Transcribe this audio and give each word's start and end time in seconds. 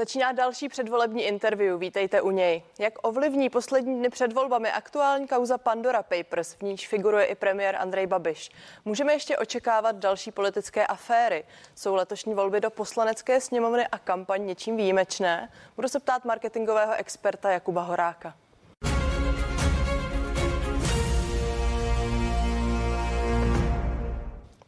Začíná 0.00 0.32
další 0.32 0.68
předvolební 0.68 1.22
interview, 1.22 1.78
vítejte 1.78 2.20
u 2.20 2.30
něj. 2.30 2.62
Jak 2.78 2.94
ovlivní 3.02 3.50
poslední 3.50 3.98
dny 3.98 4.08
před 4.08 4.32
volbami 4.32 4.72
aktuální 4.72 5.28
kauza 5.28 5.58
Pandora 5.58 6.02
Papers, 6.02 6.54
v 6.54 6.62
níž 6.62 6.88
figuruje 6.88 7.24
i 7.24 7.34
premiér 7.34 7.76
Andrej 7.76 8.06
Babiš? 8.06 8.50
Můžeme 8.84 9.12
ještě 9.12 9.38
očekávat 9.38 9.96
další 9.96 10.30
politické 10.32 10.86
aféry? 10.86 11.44
Jsou 11.74 11.94
letošní 11.94 12.34
volby 12.34 12.60
do 12.60 12.70
poslanecké 12.70 13.40
sněmovny 13.40 13.86
a 13.86 13.98
kampaň 13.98 14.46
něčím 14.46 14.76
výjimečné? 14.76 15.52
Budu 15.76 15.88
se 15.88 16.00
ptát 16.00 16.24
marketingového 16.24 16.94
experta 16.94 17.50
Jakuba 17.50 17.82
Horáka. 17.82 18.34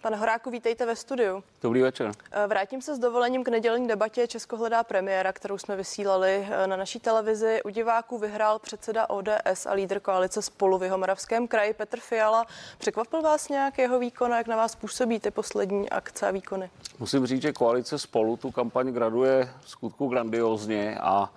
Pane 0.02 0.16
Horáku, 0.16 0.50
vítejte 0.50 0.86
ve 0.86 0.96
studiu. 0.96 1.44
Dobrý 1.62 1.82
večer. 1.82 2.12
Eh, 2.30 2.46
vrátím 2.46 2.82
se 2.82 2.94
s 2.94 2.98
dovolením 2.98 3.44
k 3.44 3.48
nedělní 3.48 3.88
debatě 3.88 4.26
Česko 4.26 4.56
hledá 4.56 4.84
premiéra, 4.84 5.32
kterou 5.32 5.58
jsme 5.58 5.76
vysílali 5.76 6.48
eh, 6.50 6.66
na 6.66 6.76
naší 6.76 7.00
televizi. 7.00 7.62
U 7.64 7.68
diváků 7.68 8.18
vyhrál 8.18 8.58
předseda 8.58 9.10
ODS 9.10 9.66
a 9.66 9.72
lídr 9.72 10.00
koalice 10.00 10.42
spolu 10.42 10.78
v 10.78 10.82
Jihomoravském 10.82 11.48
kraji 11.48 11.74
Petr 11.74 12.00
Fiala. 12.00 12.46
Překvapil 12.78 13.22
vás 13.22 13.48
nějak 13.48 13.78
jeho 13.78 13.98
výkon 13.98 14.32
a 14.32 14.36
jak 14.36 14.46
na 14.46 14.56
vás 14.56 14.74
působí 14.74 15.20
ty 15.20 15.30
poslední 15.30 15.90
akce 15.90 16.28
a 16.28 16.30
výkony? 16.30 16.70
Musím 16.98 17.26
říct, 17.26 17.42
že 17.42 17.52
koalice 17.52 17.98
spolu 17.98 18.36
tu 18.36 18.50
kampaň 18.50 18.92
graduje 18.92 19.48
skutku 19.66 20.08
grandiozně 20.08 20.98
a 21.00 21.32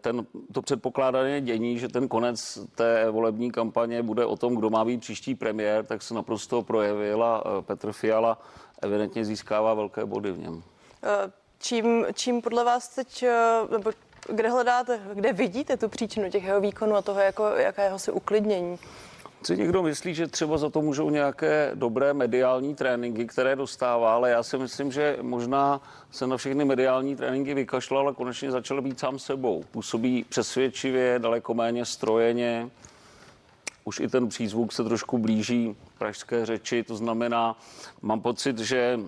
ten, 0.00 0.26
to 0.52 0.62
předpokládané 0.62 1.40
dění, 1.40 1.78
že 1.78 1.88
ten 1.88 2.08
konec 2.08 2.58
té 2.74 3.10
volební 3.10 3.50
kampaně 3.50 4.02
bude 4.02 4.26
o 4.26 4.36
tom, 4.36 4.54
kdo 4.54 4.70
má 4.70 4.84
být 4.84 5.00
příští 5.00 5.34
premiér, 5.34 5.84
tak 5.84 6.02
se 6.02 6.14
naprosto 6.14 6.62
projevil 6.62 7.24
a 7.24 7.44
eh, 7.46 7.62
Petr 7.62 7.92
Fiala 7.92 8.38
evidentně 8.82 9.24
získává 9.24 9.74
velké 9.74 10.04
body 10.04 10.32
v 10.32 10.38
něm. 10.38 10.62
Eh, 11.02 11.32
čím, 11.58 12.06
čím 12.14 12.42
podle 12.42 12.64
vás 12.64 12.88
teď, 12.88 13.24
nebo 13.70 13.90
kde 14.28 14.50
hledáte, 14.50 15.00
kde 15.14 15.32
vidíte 15.32 15.76
tu 15.76 15.88
příčinu 15.88 16.30
těch 16.30 16.44
jeho 16.44 16.60
výkonů 16.60 16.96
a 16.96 17.02
toho, 17.02 17.20
jako, 17.20 17.46
jakého 17.46 17.98
si 17.98 18.12
uklidnění? 18.12 18.78
Si 19.46 19.56
někdo 19.56 19.82
myslí, 19.82 20.14
že 20.14 20.26
třeba 20.26 20.58
za 20.58 20.70
to 20.70 20.82
můžou 20.82 21.10
nějaké 21.10 21.70
dobré 21.74 22.14
mediální 22.14 22.74
tréninky, 22.74 23.26
které 23.26 23.56
dostává, 23.56 24.14
ale 24.14 24.30
já 24.30 24.42
si 24.42 24.58
myslím, 24.58 24.92
že 24.92 25.18
možná 25.22 25.80
se 26.10 26.26
na 26.26 26.36
všechny 26.36 26.64
mediální 26.64 27.16
tréninky 27.16 27.54
vykašlal 27.54 28.08
a 28.08 28.12
konečně 28.12 28.50
začal 28.50 28.82
být 28.82 29.00
sám 29.00 29.18
sebou. 29.18 29.64
Působí 29.70 30.24
přesvědčivě, 30.28 31.18
daleko 31.18 31.54
méně 31.54 31.84
strojeně. 31.84 32.70
Už 33.84 34.00
i 34.00 34.08
ten 34.08 34.28
přízvuk 34.28 34.72
se 34.72 34.84
trošku 34.84 35.18
blíží 35.18 35.76
pražské 35.98 36.46
řeči, 36.46 36.82
to 36.82 36.96
znamená, 36.96 37.56
mám 38.02 38.20
pocit, 38.20 38.58
že 38.58 38.98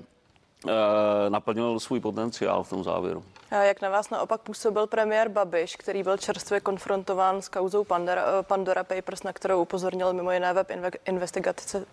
naplnil 1.29 1.81
svůj 1.81 2.01
potenciál 2.01 2.63
v 2.63 2.71
tom 2.71 2.85
závěru. 2.85 3.25
Jak 3.51 3.81
na 3.83 3.89
vás 3.89 4.11
naopak 4.11 4.41
působil 4.41 4.87
premiér 4.87 5.29
Babiš, 5.29 5.77
který 5.77 6.03
byl 6.03 6.19
čerstvě 6.19 6.61
konfrontován 6.61 7.43
s 7.43 7.49
kauzou 7.49 7.85
Pandora, 7.85 8.25
Pandora 8.43 8.85
Papers, 8.85 9.23
na 9.23 9.33
kterou 9.33 9.63
upozornil 9.63 10.13
mimo 10.13 10.33
jiné 10.33 10.53
web 10.53 10.71
investigace 11.07 11.87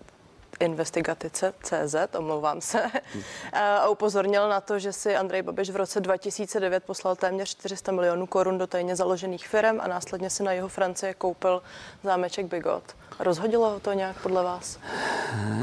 investigatice 0.60 1.54
CZ, 1.64 1.96
omlouvám 2.18 2.62
se, 2.62 2.84
a 3.54 3.90
upozornil 3.90 4.50
na 4.50 4.62
to, 4.62 4.80
že 4.80 4.94
si 4.94 5.16
Andrej 5.16 5.42
Babiš 5.42 5.70
v 5.70 5.76
roce 5.76 6.00
2009 6.00 6.84
poslal 6.84 7.16
téměř 7.16 7.50
400 7.50 7.92
milionů 7.92 8.26
korun 8.26 8.58
do 8.58 8.68
tajně 8.68 8.96
založených 8.96 9.48
firm 9.48 9.80
a 9.82 9.88
následně 9.88 10.30
si 10.30 10.44
na 10.44 10.52
jeho 10.52 10.68
Francie 10.68 11.14
koupil 11.14 11.62
zámeček 12.04 12.46
Bigot. 12.46 12.84
Rozhodilo 13.20 13.70
ho 13.70 13.80
to 13.80 13.94
nějak 13.94 14.22
podle 14.22 14.44
vás? 14.44 14.80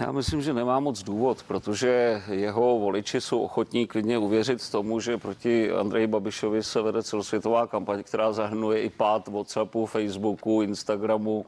Já 0.01 0.13
myslím, 0.13 0.43
že 0.43 0.53
nemá 0.53 0.81
moc 0.81 1.03
důvod, 1.03 1.43
protože 1.43 2.23
jeho 2.31 2.79
voliči 2.79 3.21
jsou 3.21 3.41
ochotní 3.41 3.87
klidně 3.87 4.19
uvěřit 4.19 4.71
tomu, 4.71 5.01
že 5.01 5.19
proti 5.19 5.73
Andreji 5.73 6.07
Babišovi 6.07 6.63
se 6.63 6.83
vede 6.83 7.03
celosvětová 7.03 7.67
kampaň, 7.67 8.03
která 8.03 8.33
zahrnuje 8.33 8.83
i 8.83 8.91
pád 8.91 9.29
WhatsAppu, 9.29 9.87
Facebooku, 9.87 10.63
Instagramu 10.63 11.47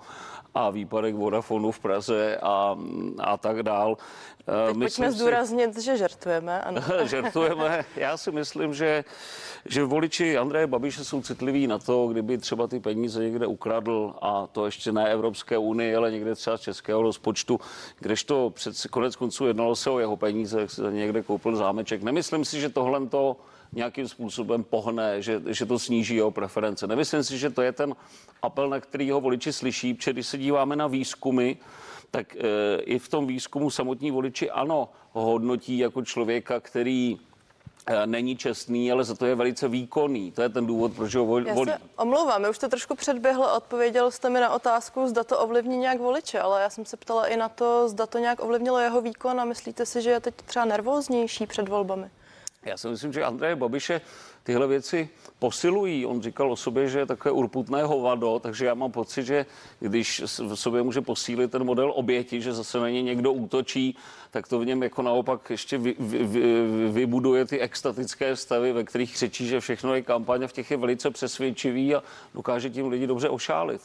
a 0.54 0.70
výpadek 0.70 1.14
Vodafonu 1.14 1.70
v 1.70 1.78
Praze 1.78 2.36
a, 2.42 2.76
a 3.18 3.36
tak 3.36 3.62
dál. 3.62 3.96
Eh, 4.40 4.66
Teď 4.66 4.76
myslím 4.76 5.06
pojďme 5.06 5.18
zdůraznit, 5.18 5.78
že 5.78 5.96
žertujeme. 5.96 6.62
Ano. 6.62 6.82
žertujeme. 7.04 7.84
Já 7.96 8.16
si 8.16 8.32
myslím, 8.32 8.74
že, 8.74 9.04
že 9.64 9.84
voliči 9.84 10.38
Andreje 10.38 10.66
Babiše 10.66 11.04
jsou 11.04 11.22
citliví 11.22 11.66
na 11.66 11.78
to, 11.78 12.08
kdyby 12.08 12.38
třeba 12.38 12.66
ty 12.66 12.80
peníze 12.80 13.24
někde 13.24 13.46
ukradl 13.46 14.14
a 14.22 14.46
to 14.46 14.66
ještě 14.66 14.92
ne 14.92 15.10
Evropské 15.10 15.58
unii, 15.58 15.96
ale 15.96 16.10
někde 16.10 16.34
třeba 16.34 16.56
z 16.56 16.60
českého 16.60 17.02
rozpočtu, 17.02 17.60
kdežto 17.98 18.50
před 18.50 18.74
konec 18.90 19.16
konců 19.16 19.46
jednalo 19.46 19.76
se 19.76 19.90
o 19.90 19.98
jeho 19.98 20.16
peníze, 20.16 20.60
jak 20.60 20.70
si 20.70 20.82
někde 20.82 21.22
koupil 21.22 21.56
zámeček. 21.56 22.02
Nemyslím 22.02 22.44
si, 22.44 22.60
že 22.60 22.68
tohle 22.68 23.06
to 23.06 23.36
nějakým 23.72 24.08
způsobem 24.08 24.64
pohne, 24.64 25.22
že, 25.22 25.42
že 25.46 25.66
to 25.66 25.78
sníží 25.78 26.16
jeho 26.16 26.30
preference. 26.30 26.86
Nemyslím 26.86 27.24
si, 27.24 27.38
že 27.38 27.50
to 27.50 27.62
je 27.62 27.72
ten 27.72 27.96
apel, 28.42 28.68
na 28.68 28.80
který 28.80 29.10
ho 29.10 29.20
voliči 29.20 29.52
slyší, 29.52 29.94
protože 29.94 30.12
když 30.12 30.26
se 30.26 30.38
díváme 30.38 30.76
na 30.76 30.86
výzkumy, 30.86 31.54
tak 32.10 32.36
e, 32.36 32.38
i 32.82 32.98
v 32.98 33.08
tom 33.08 33.26
výzkumu 33.26 33.70
samotní 33.70 34.10
voliči 34.10 34.50
ano 34.50 34.88
hodnotí 35.12 35.78
jako 35.78 36.02
člověka, 36.02 36.60
který 36.60 37.18
e, 37.86 38.06
není 38.06 38.36
čestný, 38.36 38.92
ale 38.92 39.04
za 39.04 39.14
to 39.14 39.26
je 39.26 39.34
velice 39.34 39.68
výkonný. 39.68 40.32
To 40.32 40.42
je 40.42 40.48
ten 40.48 40.66
důvod, 40.66 40.92
proč 40.92 41.14
ho 41.14 41.26
volí. 41.26 41.46
Já 41.46 41.54
se 41.54 41.78
omlouvám, 41.96 42.44
už 42.50 42.58
to 42.58 42.68
trošku 42.68 42.94
předběhlo, 42.94 43.56
odpověděl 43.56 44.10
jste 44.10 44.30
mi 44.30 44.40
na 44.40 44.50
otázku, 44.50 45.08
zda 45.08 45.24
to 45.24 45.38
ovlivní 45.38 45.76
nějak 45.76 45.98
voliče, 45.98 46.40
ale 46.40 46.62
já 46.62 46.70
jsem 46.70 46.84
se 46.84 46.96
ptala 46.96 47.26
i 47.26 47.36
na 47.36 47.48
to, 47.48 47.88
zda 47.88 48.06
to 48.06 48.18
nějak 48.18 48.42
ovlivnilo 48.42 48.78
jeho 48.78 49.00
výkon 49.00 49.40
a 49.40 49.44
myslíte 49.44 49.86
si, 49.86 50.02
že 50.02 50.10
je 50.10 50.20
teď 50.20 50.34
třeba 50.34 50.64
nervóznější 50.64 51.46
před 51.46 51.68
volbami? 51.68 52.10
Já 52.64 52.76
si 52.76 52.88
myslím, 52.88 53.12
že 53.12 53.24
Andreje 53.24 53.56
Babiše 53.56 54.00
tyhle 54.42 54.66
věci 54.66 55.08
posilují. 55.38 56.06
On 56.06 56.22
říkal 56.22 56.52
o 56.52 56.56
sobě, 56.56 56.88
že 56.88 56.98
je 56.98 57.06
takové 57.06 57.32
urputné 57.32 57.82
hovado, 57.82 58.38
takže 58.38 58.66
já 58.66 58.74
mám 58.74 58.92
pocit, 58.92 59.24
že 59.24 59.46
když 59.80 60.22
v 60.36 60.54
sobě 60.54 60.82
může 60.82 61.00
posílit 61.00 61.50
ten 61.50 61.64
model 61.64 61.92
oběti, 61.96 62.40
že 62.40 62.52
zase 62.52 62.80
na 62.80 62.90
ně 62.90 63.02
někdo 63.02 63.32
útočí, 63.32 63.96
tak 64.30 64.48
to 64.48 64.58
v 64.58 64.66
něm 64.66 64.82
jako 64.82 65.02
naopak 65.02 65.50
ještě 65.50 65.78
vy, 65.78 65.94
vy, 65.98 66.24
vy, 66.24 66.42
vybuduje 66.92 67.46
ty 67.46 67.60
extatické 67.60 68.36
stavy, 68.36 68.72
ve 68.72 68.84
kterých 68.84 69.16
řečí, 69.16 69.46
že 69.46 69.60
všechno 69.60 69.94
je 69.94 70.02
kampaně, 70.02 70.46
v 70.46 70.52
těch 70.52 70.70
je 70.70 70.76
velice 70.76 71.10
přesvědčivý 71.10 71.94
a 71.94 72.02
dokáže 72.34 72.70
tím 72.70 72.88
lidi 72.88 73.06
dobře 73.06 73.28
ošálit. 73.28 73.82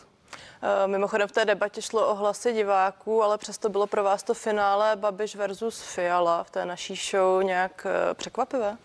Eh, 0.62 0.88
mimochodem 0.88 1.28
v 1.28 1.32
té 1.32 1.46
debatě 1.46 1.82
šlo 1.82 2.08
o 2.08 2.16
hlasy 2.16 2.54
diváků, 2.54 3.24
ale 3.24 3.38
přesto 3.38 3.70
bylo 3.70 3.88
pro 3.88 4.04
vás 4.04 4.24
to 4.24 4.34
finále 4.34 4.96
Babiš 4.96 5.36
versus 5.36 5.82
Fiala 5.82 6.44
v 6.44 6.50
té 6.50 6.66
naší 6.66 6.96
show 6.96 7.44
nějak 7.44 7.88
eh, 7.90 8.14
překvapivé? 8.14 8.78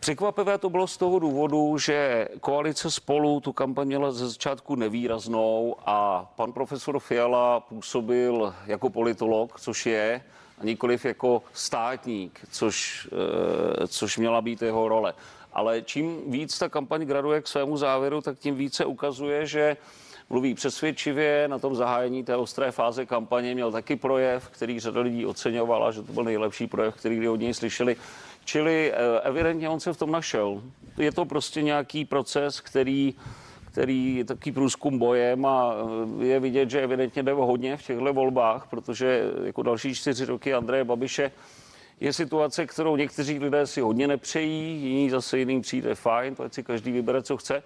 Překvapivé 0.00 0.58
to 0.58 0.70
bylo 0.70 0.86
z 0.86 0.96
toho 0.96 1.18
důvodu, 1.18 1.78
že 1.78 2.28
koalice 2.40 2.90
spolu 2.90 3.40
tu 3.40 3.52
kampaň 3.52 3.86
měla 3.86 4.12
ze 4.12 4.28
začátku 4.28 4.74
nevýraznou 4.74 5.76
a 5.86 6.30
pan 6.36 6.52
profesor 6.52 6.98
Fiala 6.98 7.60
působil 7.60 8.54
jako 8.66 8.90
politolog, 8.90 9.60
což 9.60 9.86
je, 9.86 10.22
a 10.60 10.64
nikoliv 10.64 11.04
jako 11.04 11.42
státník, 11.52 12.40
což, 12.50 13.08
eh, 13.12 13.86
což 13.86 14.18
měla 14.18 14.40
být 14.40 14.62
jeho 14.62 14.88
role. 14.88 15.14
Ale 15.52 15.82
čím 15.82 16.30
víc 16.30 16.58
ta 16.58 16.68
kampaň 16.68 17.02
graduje 17.02 17.40
k 17.40 17.48
svému 17.48 17.76
závěru, 17.76 18.20
tak 18.20 18.38
tím 18.38 18.54
více 18.54 18.84
ukazuje, 18.84 19.46
že 19.46 19.76
mluví 20.30 20.54
přesvědčivě. 20.54 21.48
Na 21.48 21.58
tom 21.58 21.74
zahájení 21.74 22.24
té 22.24 22.36
ostré 22.36 22.70
fáze 22.70 23.06
kampaně 23.06 23.54
měl 23.54 23.72
taky 23.72 23.96
projev, 23.96 24.48
který 24.48 24.80
řada 24.80 25.00
lidí 25.00 25.26
oceňovala, 25.26 25.90
že 25.90 26.02
to 26.02 26.12
byl 26.12 26.24
nejlepší 26.24 26.66
projev, 26.66 26.94
který 26.94 27.16
kdy 27.16 27.28
od 27.28 27.40
něj 27.40 27.54
slyšeli. 27.54 27.96
Čili 28.44 28.92
eh, 28.92 29.20
evidentně 29.22 29.68
on 29.68 29.80
se 29.80 29.92
v 29.92 29.96
tom 29.96 30.12
našel. 30.12 30.62
Je 30.98 31.12
to 31.12 31.24
prostě 31.24 31.62
nějaký 31.62 32.04
proces, 32.04 32.60
který 32.60 33.14
který 33.72 34.16
je 34.16 34.24
takový 34.24 34.52
průzkum 34.52 34.98
bojem 34.98 35.46
a 35.46 35.74
eh, 36.20 36.24
je 36.24 36.40
vidět, 36.40 36.70
že 36.70 36.82
evidentně 36.82 37.22
jde 37.22 37.32
hodně 37.32 37.76
v 37.76 37.86
těchto 37.86 38.12
volbách, 38.12 38.66
protože 38.70 39.22
jako 39.44 39.62
další 39.62 39.94
čtyři 39.94 40.24
roky 40.24 40.54
Andreje 40.54 40.84
Babiše 40.84 41.30
je 42.00 42.12
situace, 42.12 42.66
kterou 42.66 42.96
někteří 42.96 43.38
lidé 43.38 43.66
si 43.66 43.80
hodně 43.80 44.08
nepřejí, 44.08 44.82
jiní 44.82 45.10
zase 45.10 45.38
jiným 45.38 45.60
přijde 45.60 45.94
fajn, 45.94 46.34
to 46.34 46.48
si 46.50 46.62
každý 46.62 46.92
vybere, 46.92 47.22
co 47.22 47.36
chce. 47.36 47.62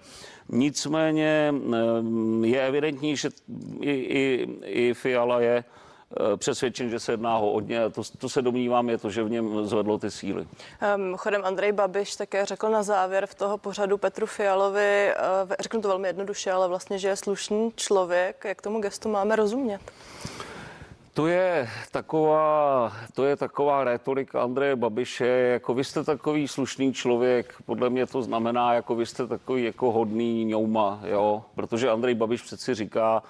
Nicméně 0.49 1.53
eh, 1.73 2.47
je 2.47 2.67
evidentní, 2.67 3.17
že 3.17 3.29
i, 3.81 3.91
i, 3.91 4.47
i 4.61 4.93
Fiala 4.93 5.39
je 5.39 5.63
eh, 5.63 6.37
přesvědčen, 6.37 6.89
že 6.89 6.99
se 6.99 7.13
jedná 7.13 7.37
ho 7.37 7.51
hodně. 7.51 7.89
To, 7.89 8.01
to 8.17 8.29
se 8.29 8.41
domnívám 8.41 8.89
je 8.89 8.97
to, 8.97 9.09
že 9.09 9.23
v 9.23 9.29
něm 9.29 9.65
zvedlo 9.65 9.97
ty 9.97 10.11
síly. 10.11 10.47
Um, 10.95 11.15
chodem 11.17 11.41
Andrej 11.45 11.71
Babiš 11.71 12.15
také 12.15 12.45
řekl 12.45 12.69
na 12.69 12.83
závěr 12.83 13.25
v 13.25 13.35
toho 13.35 13.57
pořadu 13.57 13.97
Petru 13.97 14.25
Fialovi, 14.25 15.13
uh, 15.45 15.51
řeknu 15.59 15.81
to 15.81 15.87
velmi 15.87 16.07
jednoduše, 16.07 16.51
ale 16.51 16.67
vlastně, 16.67 16.99
že 16.99 17.07
je 17.07 17.15
slušný 17.15 17.71
člověk. 17.75 18.45
Jak 18.45 18.61
tomu 18.61 18.79
gestu 18.79 19.09
máme 19.09 19.35
rozumět? 19.35 19.81
To 21.13 21.27
je 21.27 21.69
taková, 21.91 22.93
to 23.13 23.25
je 23.25 23.35
taková 23.35 23.83
retorika 23.83 24.43
Andreje 24.43 24.75
Babiše, 24.75 25.27
jako 25.27 25.73
vy 25.73 25.83
jste 25.83 26.03
takový 26.03 26.47
slušný 26.47 26.93
člověk, 26.93 27.55
podle 27.65 27.89
mě 27.89 28.05
to 28.05 28.21
znamená, 28.21 28.73
jako 28.73 28.95
vy 28.95 29.05
jste 29.05 29.27
takový 29.27 29.63
jako 29.63 29.91
hodný 29.91 30.45
ňouma, 30.45 30.99
jo, 31.05 31.43
protože 31.55 31.89
Andrej 31.89 32.15
Babiš 32.15 32.41
přeci 32.41 32.75
říká, 32.75 33.23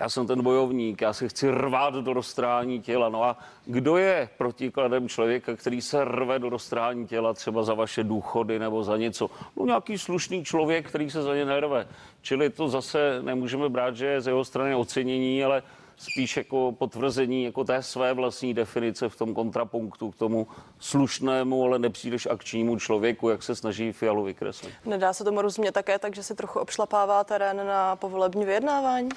já 0.00 0.08
jsem 0.08 0.26
ten 0.26 0.42
bojovník, 0.42 1.02
já 1.02 1.12
se 1.12 1.28
chci 1.28 1.50
rvát 1.50 1.94
do 1.94 2.12
roztrání 2.12 2.80
těla. 2.80 3.08
No 3.08 3.24
a 3.24 3.36
kdo 3.66 3.96
je 3.96 4.28
protikladem 4.38 5.08
člověka, 5.08 5.56
který 5.56 5.80
se 5.80 6.04
rve 6.04 6.38
do 6.38 6.48
roztrání 6.48 7.06
těla 7.06 7.34
třeba 7.34 7.62
za 7.62 7.74
vaše 7.74 8.04
důchody 8.04 8.58
nebo 8.58 8.84
za 8.84 8.96
něco? 8.96 9.30
No 9.56 9.66
nějaký 9.66 9.98
slušný 9.98 10.44
člověk, 10.44 10.88
který 10.88 11.10
se 11.10 11.22
za 11.22 11.34
ně 11.34 11.44
nerve. 11.44 11.88
Čili 12.22 12.50
to 12.50 12.68
zase 12.68 13.18
nemůžeme 13.22 13.68
brát, 13.68 13.96
že 13.96 14.06
je 14.06 14.20
z 14.20 14.26
jeho 14.26 14.44
strany 14.44 14.74
ocenění, 14.74 15.44
ale 15.44 15.62
spíš 15.96 16.36
jako 16.36 16.74
potvrzení 16.78 17.44
jako 17.44 17.64
té 17.64 17.82
své 17.82 18.14
vlastní 18.14 18.54
definice 18.54 19.08
v 19.08 19.16
tom 19.16 19.34
kontrapunktu 19.34 20.10
k 20.10 20.16
tomu 20.16 20.46
slušnému, 20.78 21.64
ale 21.64 21.78
nepříliš 21.78 22.26
akčnímu 22.26 22.78
člověku, 22.78 23.28
jak 23.28 23.42
se 23.42 23.54
snaží 23.54 23.92
Fialu 23.92 24.24
vykreslit. 24.24 24.74
Nedá 24.84 25.12
se 25.12 25.24
tomu 25.24 25.42
rozumět 25.42 25.72
také 25.72 25.98
tak, 25.98 26.14
že 26.14 26.22
si 26.22 26.34
trochu 26.34 26.58
obšlapává 26.58 27.24
terén 27.24 27.66
na 27.66 27.96
povolební 27.96 28.44
vyjednávání? 28.44 29.08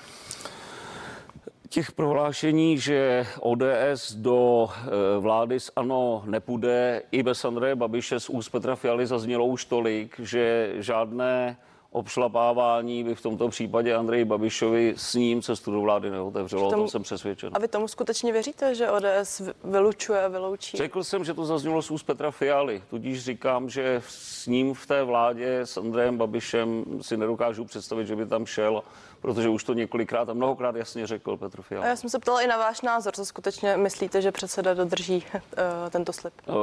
Těch 1.69 1.91
prohlášení, 1.91 2.77
že 2.77 3.27
ODS 3.39 4.13
do 4.13 4.67
eh, 4.69 4.89
vlády 5.19 5.59
s 5.59 5.71
ANO 5.75 6.23
nepůjde, 6.25 7.01
i 7.11 7.23
bez 7.23 7.45
Andreje 7.45 7.75
Babiše 7.75 8.19
z 8.19 8.29
úst 8.29 8.49
Petra 8.49 8.75
Fialy 8.75 9.07
zaznělo 9.07 9.45
už 9.45 9.65
tolik, 9.65 10.19
že 10.19 10.73
žádné 10.77 11.57
obšlapávání 11.95 13.03
by 13.03 13.15
v 13.15 13.21
tomto 13.21 13.49
případě 13.49 13.95
Andrej 13.95 14.25
Babišovi 14.25 14.93
s 14.97 15.13
ním 15.13 15.41
cestu 15.41 15.71
do 15.71 15.81
vlády 15.81 16.09
neotevřelo, 16.09 16.71
tomu, 16.71 16.83
to 16.83 16.89
jsem 16.89 17.03
přesvědčen. 17.03 17.49
A 17.53 17.59
vy 17.59 17.67
tomu 17.67 17.87
skutečně 17.87 18.31
věříte, 18.31 18.75
že 18.75 18.91
ODS 18.91 19.41
vylučuje 19.63 20.23
a 20.23 20.27
vyloučí? 20.27 20.77
Řekl 20.77 21.03
jsem, 21.03 21.23
že 21.23 21.33
to 21.33 21.45
zaznělo 21.45 21.81
z 21.81 21.91
úst 21.91 22.03
Petra 22.03 22.31
Fialy, 22.31 22.83
tudíž 22.89 23.23
říkám, 23.23 23.69
že 23.69 24.01
s 24.07 24.47
ním 24.47 24.73
v 24.73 24.85
té 24.85 25.03
vládě 25.03 25.59
s 25.59 25.77
Andrejem 25.77 26.17
Babišem 26.17 26.85
si 27.01 27.17
nedokážu 27.17 27.65
představit, 27.65 28.07
že 28.07 28.15
by 28.15 28.25
tam 28.25 28.45
šel 28.45 28.83
protože 29.25 29.49
už 29.49 29.63
to 29.63 29.73
několikrát 29.73 30.29
a 30.29 30.33
mnohokrát 30.33 30.75
jasně 30.75 31.07
řekl 31.07 31.37
Petr 31.37 31.61
Fiala. 31.61 31.85
A 31.85 31.87
já 31.87 31.95
jsem 31.95 32.09
se 32.09 32.19
ptala 32.19 32.41
i 32.41 32.47
na 32.47 32.57
váš 32.57 32.81
názor, 32.81 33.13
co 33.13 33.25
skutečně 33.25 33.77
myslíte, 33.77 34.21
že 34.21 34.31
předseda 34.31 34.73
dodrží 34.73 35.25
uh, 35.33 35.41
tento 35.89 36.13
slib? 36.13 36.33
Uh, 36.47 36.55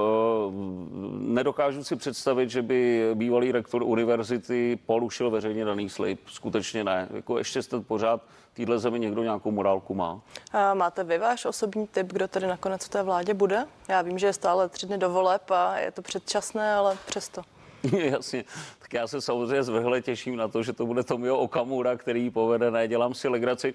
nedokážu 1.19 1.85
si 1.85 1.97
představit, 1.97 2.51
že 2.51 2.63
by 2.63 3.11
bývalý 3.15 3.53
rektor 3.53 3.83
univerzity 3.83 4.79
porušil 4.87 5.31
veřejně 5.31 5.65
daný 5.65 5.89
slib. 5.89 6.21
Skutečně 6.27 6.85
ne. 6.85 7.09
Jako 7.15 7.39
ještě 7.39 7.63
jste 7.63 7.81
pořád 7.81 8.21
týhle 8.53 8.79
zemi 8.79 9.01
někdo 9.01 9.23
nějakou 9.23 9.51
morálku 9.51 9.95
má. 9.95 10.21
A 10.53 10.75
máte 10.75 11.05
vy 11.05 11.19
váš 11.19 11.45
osobní 11.45 11.87
typ, 11.87 12.13
kdo 12.13 12.29
tedy 12.29 12.47
nakonec 12.47 12.85
v 12.85 12.89
té 12.89 13.03
vládě 13.03 13.35
bude? 13.35 13.67
Já 13.89 14.03
vím, 14.03 14.19
že 14.19 14.27
je 14.27 14.33
stále 14.33 14.69
tři 14.69 14.87
dny 14.87 14.99
do 14.99 15.11
voleb 15.11 15.51
a 15.51 15.79
je 15.79 15.91
to 15.91 16.03
předčasné, 16.03 16.75
ale 16.75 16.99
přesto. 17.07 17.43
Jasně, 17.99 18.45
tak 18.79 18.93
já 18.93 19.07
se 19.07 19.21
samozřejmě 19.21 19.63
zvrhle 19.63 20.03
těším 20.03 20.37
na 20.37 20.49
to, 20.49 20.63
že 20.63 20.73
to 20.73 20.87
bude 20.87 21.03
Tomio 21.03 21.37
Okamura, 21.37 21.97
který 21.97 22.31
povede, 22.31 22.71
nedělám 22.71 23.15
si 23.15 23.29
legraci. 23.29 23.75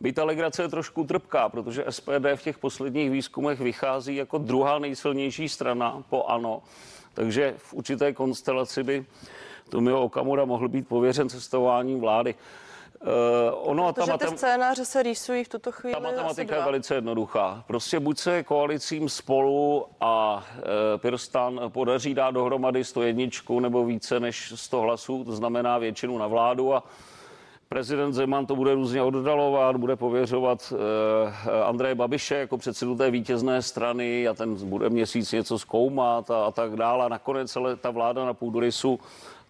By 0.00 0.12
ta 0.12 0.24
legrace 0.24 0.62
je 0.62 0.68
trošku 0.68 1.04
trpká, 1.04 1.48
protože 1.48 1.84
SPD 1.90 2.26
v 2.34 2.42
těch 2.42 2.58
posledních 2.58 3.10
výzkumech 3.10 3.60
vychází 3.60 4.16
jako 4.16 4.38
druhá 4.38 4.78
nejsilnější 4.78 5.48
strana 5.48 6.02
po 6.10 6.24
ANO. 6.24 6.62
Takže 7.14 7.54
v 7.58 7.74
určité 7.74 8.12
konstelaci 8.12 8.82
by 8.82 9.04
Tomio 9.68 10.00
Okamura 10.00 10.44
mohl 10.44 10.68
být 10.68 10.88
pověřen 10.88 11.28
cestováním 11.28 12.00
vlády. 12.00 12.34
Uh, 13.00 13.70
ono 13.70 13.92
Protože 13.92 14.06
ta 14.06 14.12
matem... 14.12 14.30
ty 14.30 14.36
scénáře 14.36 14.84
se 14.84 15.02
rýsují 15.02 15.44
v 15.44 15.48
tuto 15.48 15.72
chvíli. 15.72 15.94
Ta 15.94 16.00
matematika 16.00 16.56
je 16.56 16.62
velice 16.62 16.94
jednoduchá. 16.94 17.64
Prostě 17.66 18.00
buď 18.00 18.18
se 18.18 18.42
koalicím 18.42 19.08
spolu 19.08 19.86
a 20.00 20.44
uh, 20.56 20.62
Pirstan 21.00 21.60
podaří 21.68 22.14
dát 22.14 22.30
dohromady 22.30 22.84
101 22.84 23.24
nebo 23.60 23.84
více 23.84 24.20
než 24.20 24.52
100 24.56 24.80
hlasů, 24.80 25.24
to 25.24 25.32
znamená 25.32 25.78
většinu 25.78 26.18
na 26.18 26.26
vládu 26.26 26.74
a 26.74 26.82
Prezident 27.68 28.12
Zeman 28.12 28.46
to 28.46 28.56
bude 28.56 28.74
různě 28.74 29.02
oddalovat, 29.02 29.76
bude 29.76 29.96
pověřovat 29.96 30.72
eh, 30.72 31.62
Andreje 31.64 31.94
Babiše 31.94 32.34
jako 32.34 32.58
předsedu 32.58 32.96
té 32.96 33.10
vítězné 33.10 33.62
strany 33.62 34.28
a 34.28 34.34
ten 34.34 34.68
bude 34.68 34.90
měsíc 34.90 35.32
něco 35.32 35.58
zkoumat 35.58 36.30
a, 36.30 36.44
a 36.44 36.50
tak 36.50 36.76
dále. 36.76 37.04
A 37.04 37.08
nakonec 37.08 37.56
ale 37.56 37.76
ta 37.76 37.90
vláda 37.90 38.24
na 38.24 38.34
půdorysu 38.34 39.00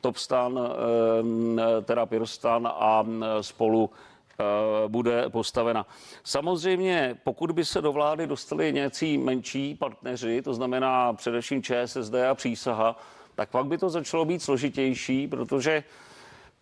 Topstan, 0.00 0.60
eh, 0.60 1.82
teda 1.82 2.06
Pirstan 2.06 2.66
a 2.66 3.04
eh, 3.06 3.42
spolu 3.42 3.90
eh, 3.90 4.44
bude 4.88 5.28
postavena. 5.28 5.86
Samozřejmě, 6.24 7.18
pokud 7.24 7.50
by 7.50 7.64
se 7.64 7.82
do 7.82 7.92
vlády 7.92 8.26
dostali 8.26 8.72
nějací 8.72 9.18
menší 9.18 9.74
partneři, 9.74 10.42
to 10.42 10.54
znamená 10.54 11.12
především 11.12 11.62
ČSSD 11.62 12.14
a 12.14 12.34
přísaha, 12.34 12.96
tak 13.34 13.50
pak 13.50 13.66
by 13.66 13.78
to 13.78 13.90
začalo 13.90 14.24
být 14.24 14.42
složitější, 14.42 15.28
protože 15.28 15.84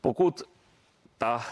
pokud 0.01 0.43
ta 1.19 1.45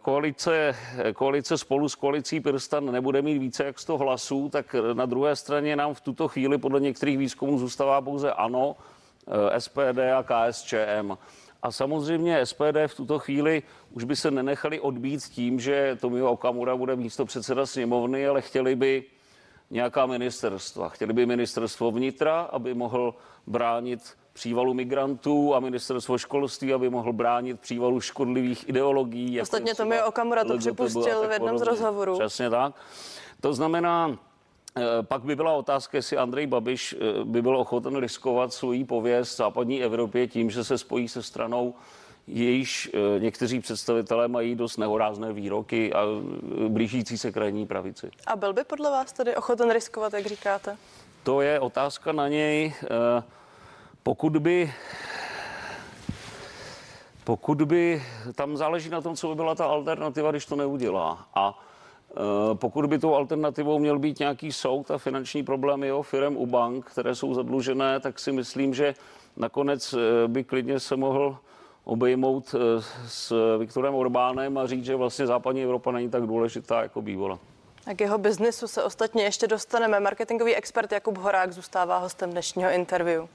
koalice, 0.00 0.76
koalice 1.14 1.58
spolu 1.58 1.88
s 1.88 1.94
koalicí 1.94 2.40
Pirstan 2.40 2.92
nebude 2.92 3.22
mít 3.22 3.38
více 3.38 3.64
jak 3.64 3.78
100 3.78 3.98
hlasů, 3.98 4.48
tak 4.48 4.76
na 4.92 5.06
druhé 5.06 5.36
straně 5.36 5.76
nám 5.76 5.94
v 5.94 6.00
tuto 6.00 6.28
chvíli 6.28 6.58
podle 6.58 6.80
některých 6.80 7.18
výzkumů 7.18 7.58
zůstává 7.58 8.00
pouze 8.00 8.32
ANO, 8.32 8.76
Eh, 8.76 8.91
SPD 9.58 9.98
a 10.16 10.22
KSČM. 10.22 11.12
A 11.62 11.72
samozřejmě 11.72 12.46
SPD 12.46 12.76
v 12.86 12.94
tuto 12.94 13.18
chvíli 13.18 13.62
už 13.90 14.04
by 14.04 14.16
se 14.16 14.30
nenechali 14.30 14.80
odbít 14.80 15.22
tím, 15.22 15.60
že 15.60 15.98
Tomio 16.00 16.30
Okamura 16.30 16.76
bude 16.76 16.96
místo 16.96 17.24
předseda 17.24 17.66
sněmovny, 17.66 18.26
ale 18.26 18.42
chtěli 18.42 18.76
by 18.76 19.04
nějaká 19.70 20.06
ministerstva. 20.06 20.88
Chtěli 20.88 21.12
by 21.12 21.26
ministerstvo 21.26 21.90
vnitra, 21.90 22.40
aby 22.40 22.74
mohl 22.74 23.14
bránit 23.46 24.00
přívalu 24.32 24.74
migrantů 24.74 25.54
a 25.54 25.60
ministerstvo 25.60 26.18
školství, 26.18 26.74
aby 26.74 26.90
mohl 26.90 27.12
bránit 27.12 27.60
přívalu 27.60 28.00
škodlivých 28.00 28.68
ideologií. 28.68 29.40
Ostatně 29.40 29.74
Tomio 29.74 30.06
Okamura 30.06 30.44
to 30.44 30.58
připustil 30.58 31.28
v 31.28 31.32
jednom 31.32 31.58
z 31.58 31.62
rozhovorů. 31.62 32.18
Přesně 32.18 32.50
tak. 32.50 32.74
To 33.40 33.54
znamená, 33.54 34.18
Eh, 34.18 34.31
pak 35.02 35.22
by 35.22 35.36
byla 35.36 35.52
otázka, 35.52 35.98
jestli 35.98 36.16
Andrej 36.16 36.46
Babiš 36.46 36.94
eh, 36.94 37.24
by 37.24 37.42
byl 37.42 37.56
ochoten 37.56 37.96
riskovat 37.96 38.52
svoji 38.52 38.84
pověst 38.84 39.32
v 39.32 39.36
západní 39.36 39.82
Evropě 39.82 40.26
tím, 40.26 40.50
že 40.50 40.64
se 40.64 40.78
spojí 40.78 41.08
se 41.08 41.22
stranou, 41.22 41.74
jejíž 42.26 42.90
eh, 42.94 43.20
někteří 43.20 43.60
představitelé 43.60 44.28
mají 44.28 44.54
dost 44.54 44.76
nehorázné 44.76 45.32
výroky 45.32 45.92
a 45.92 46.02
blížící 46.68 47.18
se 47.18 47.32
krajní 47.32 47.66
pravici. 47.66 48.10
A 48.26 48.36
byl 48.36 48.52
by 48.52 48.64
podle 48.64 48.90
vás 48.90 49.12
tedy 49.12 49.36
ochoten 49.36 49.70
riskovat, 49.70 50.12
jak 50.12 50.26
říkáte? 50.26 50.76
To 51.22 51.40
je 51.40 51.60
otázka 51.60 52.12
na 52.12 52.28
něj. 52.28 52.74
Pokud 54.02 54.36
by 54.36 54.72
pokud 57.24 57.62
by, 57.62 58.02
tam 58.34 58.56
záleží 58.56 58.90
na 58.90 59.00
tom, 59.00 59.16
co 59.16 59.28
by 59.28 59.34
byla 59.34 59.54
ta 59.54 59.66
alternativa, 59.66 60.30
když 60.30 60.46
to 60.46 60.56
neudělá. 60.56 61.26
A 61.34 61.58
Eh, 61.58 61.71
pokud 62.54 62.86
by 62.86 62.98
tou 62.98 63.14
alternativou 63.14 63.78
měl 63.78 63.98
být 63.98 64.18
nějaký 64.18 64.52
soud 64.52 64.90
a 64.90 64.98
finanční 64.98 65.42
problémy 65.42 65.86
jeho 65.86 66.02
firm 66.02 66.36
u 66.36 66.46
bank, 66.46 66.86
které 66.86 67.14
jsou 67.14 67.34
zadlužené, 67.34 68.00
tak 68.00 68.18
si 68.18 68.32
myslím, 68.32 68.74
že 68.74 68.94
nakonec 69.36 69.94
eh, 69.94 70.28
by 70.28 70.44
klidně 70.44 70.80
se 70.80 70.96
mohl 70.96 71.36
obejmout 71.84 72.54
eh, 72.54 72.82
s 73.06 73.56
Viktorem 73.58 73.94
Orbánem 73.94 74.58
a 74.58 74.66
říct, 74.66 74.84
že 74.84 74.96
vlastně 74.96 75.26
západní 75.26 75.62
Evropa 75.62 75.92
není 75.92 76.10
tak 76.10 76.26
důležitá, 76.26 76.82
jako 76.82 77.02
bývala. 77.02 77.38
A 77.86 77.94
k 77.94 78.00
jeho 78.00 78.18
biznesu 78.18 78.66
se 78.66 78.82
ostatně 78.82 79.24
ještě 79.24 79.46
dostaneme. 79.46 80.00
Marketingový 80.00 80.54
expert 80.54 80.92
Jakub 80.92 81.18
Horák 81.18 81.52
zůstává 81.52 81.98
hostem 81.98 82.30
dnešního 82.30 82.70
interview. 82.70 83.26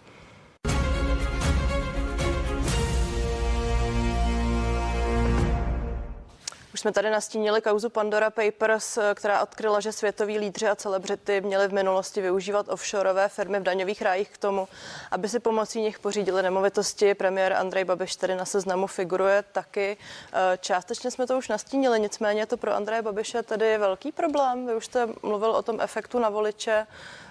Už 6.78 6.82
jsme 6.82 6.92
tady 6.92 7.10
nastínili 7.10 7.62
kauzu 7.62 7.90
Pandora 7.90 8.30
Papers, 8.30 9.00
která 9.14 9.42
odkryla, 9.42 9.80
že 9.80 9.92
světoví 9.92 10.40
lídři 10.40 10.68
a 10.68 10.76
celebrity 10.76 11.42
měli 11.42 11.68
v 11.68 11.74
minulosti 11.74 12.22
využívat 12.22 12.70
offshoreové 12.70 13.30
firmy 13.30 13.60
v 13.60 13.64
daňových 13.64 14.02
rájích 14.02 14.30
k 14.30 14.38
tomu, 14.38 14.68
aby 15.12 15.30
si 15.30 15.40
pomocí 15.40 15.82
nich 15.82 16.00
pořídili 16.00 16.44
nemovitosti. 16.44 17.14
Premiér 17.14 17.54
Andrej 17.54 17.84
Babiš 17.84 18.16
tady 18.16 18.36
na 18.36 18.46
seznamu 18.46 18.88
figuruje 18.88 19.44
taky. 19.52 19.98
Eh, 20.34 20.58
částečně 20.62 21.12
jsme 21.12 21.28
to 21.28 21.38
už 21.38 21.50
nastínili, 21.50 22.00
nicméně 22.00 22.42
je 22.42 22.46
to 22.46 22.58
pro 22.58 22.76
Andreje 22.76 23.02
Babiše 23.02 23.44
tedy 23.44 23.78
velký 23.78 24.12
problém. 24.12 24.68
Vy 24.68 24.76
už 24.76 24.86
jste 24.86 25.08
mluvil 25.24 25.52
o 25.52 25.62
tom 25.62 25.82
efektu 25.82 26.20
na 26.20 26.30
voliče. 26.30 26.88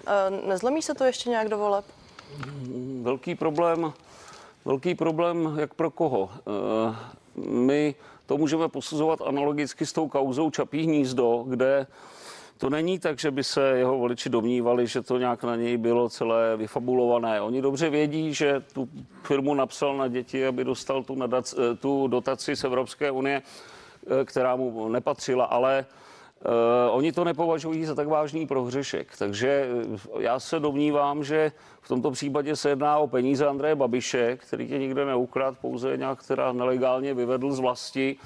Eh, 0.07 0.47
nezlomí 0.47 0.83
se 0.83 0.95
to 0.95 1.05
ještě 1.05 1.31
nějak 1.31 1.49
do 1.49 1.59
voleb? 1.59 1.85
Velký 3.03 3.35
problém, 3.35 3.93
velký 4.65 4.95
problém 4.95 5.57
jak 5.59 5.75
pro 5.75 5.91
koho? 5.91 6.31
Eh, 7.39 7.41
my 7.51 7.95
to 8.27 8.39
můžeme 8.39 8.69
posuzovat 8.69 9.21
analogicky 9.23 9.87
s 9.87 9.93
tou 9.93 10.09
kauzou 10.09 10.51
Čapí 10.51 10.83
hnízdo, 10.83 11.45
kde 11.49 11.87
to 12.59 12.71
není 12.71 12.99
tak, 12.99 13.19
že 13.19 13.31
by 13.31 13.45
se 13.45 13.79
jeho 13.79 13.99
voliči 13.99 14.29
domnívali, 14.29 14.87
že 14.87 15.03
to 15.03 15.19
nějak 15.19 15.45
na 15.45 15.57
něj 15.57 15.77
bylo 15.77 16.09
celé 16.09 16.57
vyfabulované. 16.57 17.41
Oni 17.41 17.63
dobře 17.63 17.91
vědí, 17.91 18.35
že 18.35 18.63
tu 18.73 18.89
firmu 19.23 19.55
napsal 19.55 19.97
na 19.97 20.09
děti, 20.09 20.47
aby 20.47 20.65
dostal 20.65 21.03
tu, 21.03 21.15
nadac, 21.15 21.55
tu 21.81 22.09
dotaci 22.09 22.57
z 22.57 22.65
Evropské 22.65 23.11
unie, 23.11 23.43
eh, 23.43 24.25
která 24.25 24.57
mu 24.57 24.89
nepatřila, 24.89 25.45
ale 25.45 25.87
Uh, 26.45 26.97
oni 26.97 27.13
to 27.13 27.25
nepovažují 27.25 27.85
za 27.85 27.95
tak 27.95 28.09
vážný 28.09 28.47
prohřešek, 28.47 29.17
takže 29.19 29.69
eh, 30.19 30.23
já 30.23 30.41
se 30.41 30.61
domnívám, 30.61 31.25
že 31.25 31.53
v 31.81 31.89
tomto 31.89 32.11
případě 32.11 32.57
se 32.57 32.69
jedná 32.69 32.99
o 32.99 33.07
peníze 33.07 33.47
Andreje 33.47 33.75
Babiše, 33.75 34.37
který 34.37 34.69
tě 34.69 34.79
nikde 34.79 35.05
neukrad, 35.05 35.59
pouze 35.59 35.97
nějak 35.97 36.27
teda 36.27 36.53
nelegálně 36.53 37.15
vyvedl 37.15 37.53
z 37.53 37.59
vlasti 37.59 38.17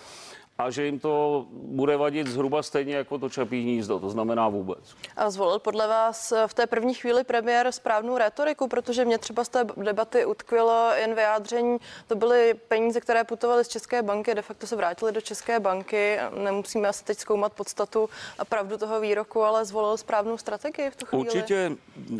a 0.60 0.70
že 0.70 0.84
jim 0.84 0.98
to 0.98 1.46
bude 1.50 1.96
vadit 1.96 2.26
zhruba 2.26 2.62
stejně 2.62 2.96
jako 2.96 3.18
to 3.18 3.28
čapí 3.28 3.62
hnízdo, 3.62 3.98
to 3.98 4.10
znamená 4.10 4.48
vůbec. 4.48 4.78
A 5.16 5.30
zvolil 5.30 5.58
podle 5.58 5.86
vás 5.86 6.32
v 6.46 6.54
té 6.54 6.66
první 6.66 6.94
chvíli 6.94 7.24
premiér 7.24 7.72
správnou 7.72 8.18
retoriku, 8.18 8.68
protože 8.68 9.04
mě 9.04 9.18
třeba 9.18 9.44
z 9.44 9.48
té 9.48 9.64
debaty 9.76 10.24
utkvilo 10.24 10.90
jen 10.94 11.14
vyjádření, 11.14 11.78
to 12.08 12.16
byly 12.16 12.54
peníze, 12.54 13.00
které 13.00 13.24
putovaly 13.24 13.64
z 13.64 13.68
České 13.68 14.02
banky, 14.02 14.34
de 14.34 14.42
facto 14.42 14.66
se 14.66 14.76
vrátily 14.76 15.12
do 15.12 15.20
České 15.20 15.60
banky, 15.60 16.18
nemusíme 16.44 16.88
asi 16.88 17.04
teď 17.04 17.18
zkoumat 17.18 17.52
podstatu 17.52 18.08
a 18.38 18.44
pravdu 18.44 18.78
toho 18.78 19.00
výroku, 19.00 19.42
ale 19.42 19.64
zvolil 19.64 19.96
správnou 19.96 20.38
strategii 20.38 20.90
v 20.90 20.96
tu 20.96 21.06
chvíli. 21.06 21.24
Určitě, 21.24 21.72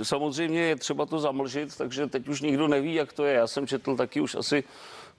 samozřejmě 0.02 0.62
je 0.62 0.76
třeba 0.76 1.06
to 1.06 1.18
zamlžit, 1.18 1.76
takže 1.76 2.06
teď 2.06 2.28
už 2.28 2.40
nikdo 2.40 2.68
neví, 2.68 2.94
jak 2.94 3.12
to 3.12 3.24
je. 3.24 3.34
Já 3.34 3.46
jsem 3.46 3.66
četl 3.66 3.96
taky 3.96 4.20
už 4.20 4.34
asi 4.34 4.64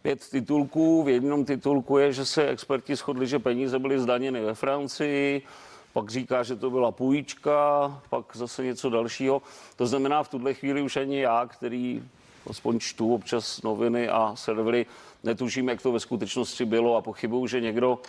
pět 0.02 0.30
titulků. 0.30 1.04
V 1.04 1.10
jednom 1.10 1.46
titulku 1.46 1.98
je, 1.98 2.14
že 2.14 2.26
se 2.26 2.48
experti 2.48 2.96
shodli, 2.96 3.28
že 3.28 3.40
peníze 3.40 3.80
byly 3.80 4.00
zdaněny 4.00 4.42
ve 4.42 4.54
Francii, 4.54 5.42
pak 5.94 6.10
říká, 6.10 6.44
že 6.44 6.56
to 6.56 6.70
byla 6.70 6.92
půjčka, 6.92 8.02
pak 8.10 8.26
zase 8.34 8.64
něco 8.64 8.90
dalšího. 8.90 9.42
To 9.76 9.88
znamená, 9.88 10.24
v 10.24 10.30
tuhle 10.30 10.54
chvíli 10.54 10.82
už 10.82 10.98
ani 10.98 11.20
já, 11.20 11.46
který 11.46 12.04
aspoň 12.50 12.80
čtu 12.80 13.14
občas 13.14 13.62
noviny 13.62 14.10
a 14.10 14.36
servery, 14.36 14.86
netuším, 15.24 15.70
jak 15.70 15.82
to 15.82 15.92
ve 15.92 16.00
skutečnosti 16.00 16.66
bylo 16.66 16.96
a 16.96 17.02
pochybuju, 17.02 17.48
že 17.48 17.62
někdo 17.62 18.00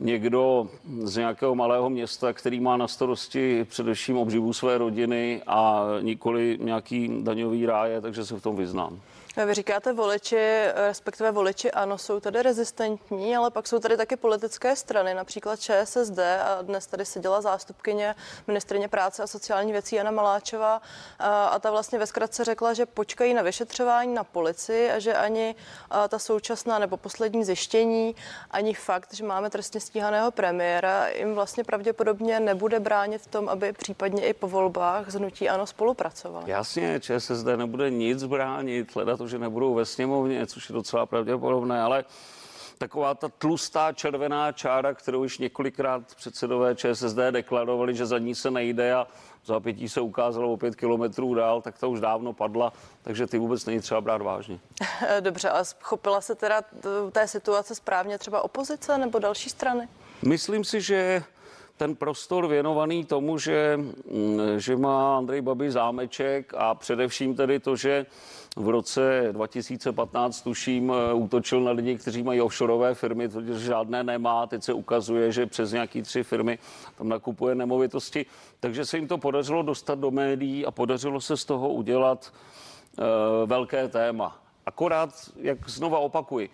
někdo 0.00 0.68
z 1.02 1.16
nějakého 1.16 1.54
malého 1.54 1.90
města, 1.90 2.32
který 2.32 2.60
má 2.60 2.76
na 2.76 2.88
starosti 2.88 3.64
především 3.64 4.16
obživu 4.16 4.52
své 4.52 4.78
rodiny 4.78 5.42
a 5.46 5.86
nikoli 6.00 6.58
nějaký 6.60 7.10
daňový 7.22 7.66
ráje, 7.66 8.00
takže 8.00 8.24
se 8.24 8.38
v 8.38 8.42
tom 8.42 8.56
vyznám. 8.56 9.00
Vy 9.36 9.54
říkáte 9.54 9.92
voliči, 9.92 10.66
respektive 10.74 11.32
voliči 11.32 11.70
ano, 11.70 11.98
jsou 11.98 12.20
tady 12.20 12.42
rezistentní, 12.42 13.36
ale 13.36 13.50
pak 13.50 13.66
jsou 13.68 13.78
tady 13.78 13.96
taky 13.96 14.16
politické 14.16 14.76
strany, 14.76 15.14
například 15.14 15.60
ČSSD 15.60 16.18
a 16.18 16.62
dnes 16.62 16.86
tady 16.86 17.04
seděla 17.04 17.40
zástupkyně 17.40 18.14
ministrině 18.46 18.88
práce 18.88 19.22
a 19.22 19.26
sociální 19.26 19.72
věcí 19.72 19.96
Jana 19.96 20.10
Maláčová 20.10 20.82
a, 21.18 21.46
a 21.46 21.58
ta 21.58 21.70
vlastně 21.70 21.98
ve 21.98 22.06
zkratce 22.06 22.44
řekla, 22.44 22.74
že 22.74 22.86
počkají 22.86 23.34
na 23.34 23.42
vyšetřování 23.42 24.14
na 24.14 24.24
policii 24.24 24.90
a 24.90 24.98
že 24.98 25.14
ani 25.14 25.54
a, 25.90 26.08
ta 26.08 26.18
současná 26.18 26.78
nebo 26.78 26.96
poslední 26.96 27.44
zjištění, 27.44 28.16
ani 28.50 28.74
fakt, 28.74 29.14
že 29.14 29.24
máme 29.24 29.50
trestně 29.50 29.80
stíhaného 29.80 30.30
premiéra, 30.30 31.08
jim 31.08 31.34
vlastně 31.34 31.64
pravděpodobně 31.64 32.40
nebude 32.40 32.80
bránit 32.80 33.22
v 33.22 33.26
tom, 33.26 33.48
aby 33.48 33.72
případně 33.72 34.26
i 34.26 34.32
po 34.32 34.48
volbách 34.48 35.10
z 35.10 35.48
ano 35.50 35.66
spolupracoval. 35.66 36.42
Jasně, 36.46 37.00
ČSSD 37.00 37.46
nebude 37.56 37.90
nic 37.90 38.24
bránit, 38.24 38.94
hledat 38.94 39.23
to, 39.24 39.28
že 39.28 39.38
nebudou 39.38 39.74
ve 39.74 39.84
sněmovně, 39.84 40.46
což 40.46 40.68
je 40.68 40.72
docela 40.72 41.06
pravděpodobné, 41.06 41.82
ale 41.82 42.04
taková 42.78 43.14
ta 43.14 43.28
tlustá 43.28 43.92
červená 43.92 44.52
čára, 44.52 44.94
kterou 44.94 45.24
už 45.24 45.38
několikrát 45.38 46.14
předsedové 46.14 46.74
ČSSD 46.74 47.16
deklarovali, 47.30 47.94
že 47.94 48.06
za 48.06 48.18
ní 48.18 48.34
se 48.34 48.50
nejde 48.50 48.94
a 48.94 49.06
za 49.44 49.60
pětí 49.60 49.88
se 49.88 50.00
ukázalo 50.00 50.52
o 50.52 50.56
pět 50.56 50.76
kilometrů 50.76 51.34
dál, 51.34 51.62
tak 51.62 51.78
ta 51.78 51.86
už 51.86 52.00
dávno 52.00 52.32
padla, 52.32 52.72
takže 53.02 53.26
ty 53.26 53.38
vůbec 53.38 53.66
není 53.66 53.80
třeba 53.80 54.00
brát 54.00 54.22
vážně. 54.22 54.58
Dobře, 55.20 55.50
a 55.50 55.64
chopila 55.80 56.20
se 56.20 56.34
teda 56.34 56.62
té 57.12 57.28
situace 57.28 57.74
správně 57.74 58.18
třeba 58.18 58.42
opozice 58.42 58.98
nebo 58.98 59.18
další 59.18 59.50
strany? 59.50 59.88
Myslím 60.22 60.64
si, 60.64 60.80
že 60.80 61.24
ten 61.84 61.96
prostor 61.96 62.46
věnovaný 62.46 63.04
tomu, 63.04 63.38
že, 63.38 63.76
mm, 63.76 64.40
že 64.56 64.76
má 64.76 65.16
Andrej 65.16 65.40
Babi 65.40 65.70
zámeček 65.70 66.52
a 66.56 66.74
především 66.74 67.34
tedy 67.34 67.60
to, 67.60 67.76
že 67.76 68.06
v 68.56 68.68
roce 68.68 69.28
2015, 69.32 70.42
tuším, 70.42 70.92
eh, 70.92 71.12
útočil 71.12 71.60
na 71.60 71.70
lidi, 71.70 71.98
kteří 71.98 72.22
mají 72.22 72.40
offshoreové 72.40 72.94
firmy, 72.94 73.28
protože 73.28 73.58
žádné 73.58 74.04
nemá. 74.04 74.46
Teď 74.46 74.62
se 74.62 74.72
ukazuje, 74.72 75.32
že 75.32 75.46
přes 75.46 75.72
nějaký 75.72 76.02
tři 76.02 76.22
firmy 76.22 76.58
tam 76.98 77.08
nakupuje 77.08 77.54
nemovitosti. 77.54 78.26
Takže 78.60 78.84
se 78.84 78.96
jim 78.96 79.08
to 79.08 79.18
podařilo 79.18 79.62
dostat 79.62 79.98
do 79.98 80.10
médií 80.10 80.66
a 80.66 80.70
podařilo 80.70 81.20
se 81.20 81.36
z 81.36 81.44
toho 81.44 81.68
udělat 81.68 82.32
uh, 82.32 83.04
velké 83.48 83.88
téma. 83.88 84.40
Akorát, 84.66 85.12
jak 85.36 85.68
znova 85.68 85.98
opakuji, 85.98 86.50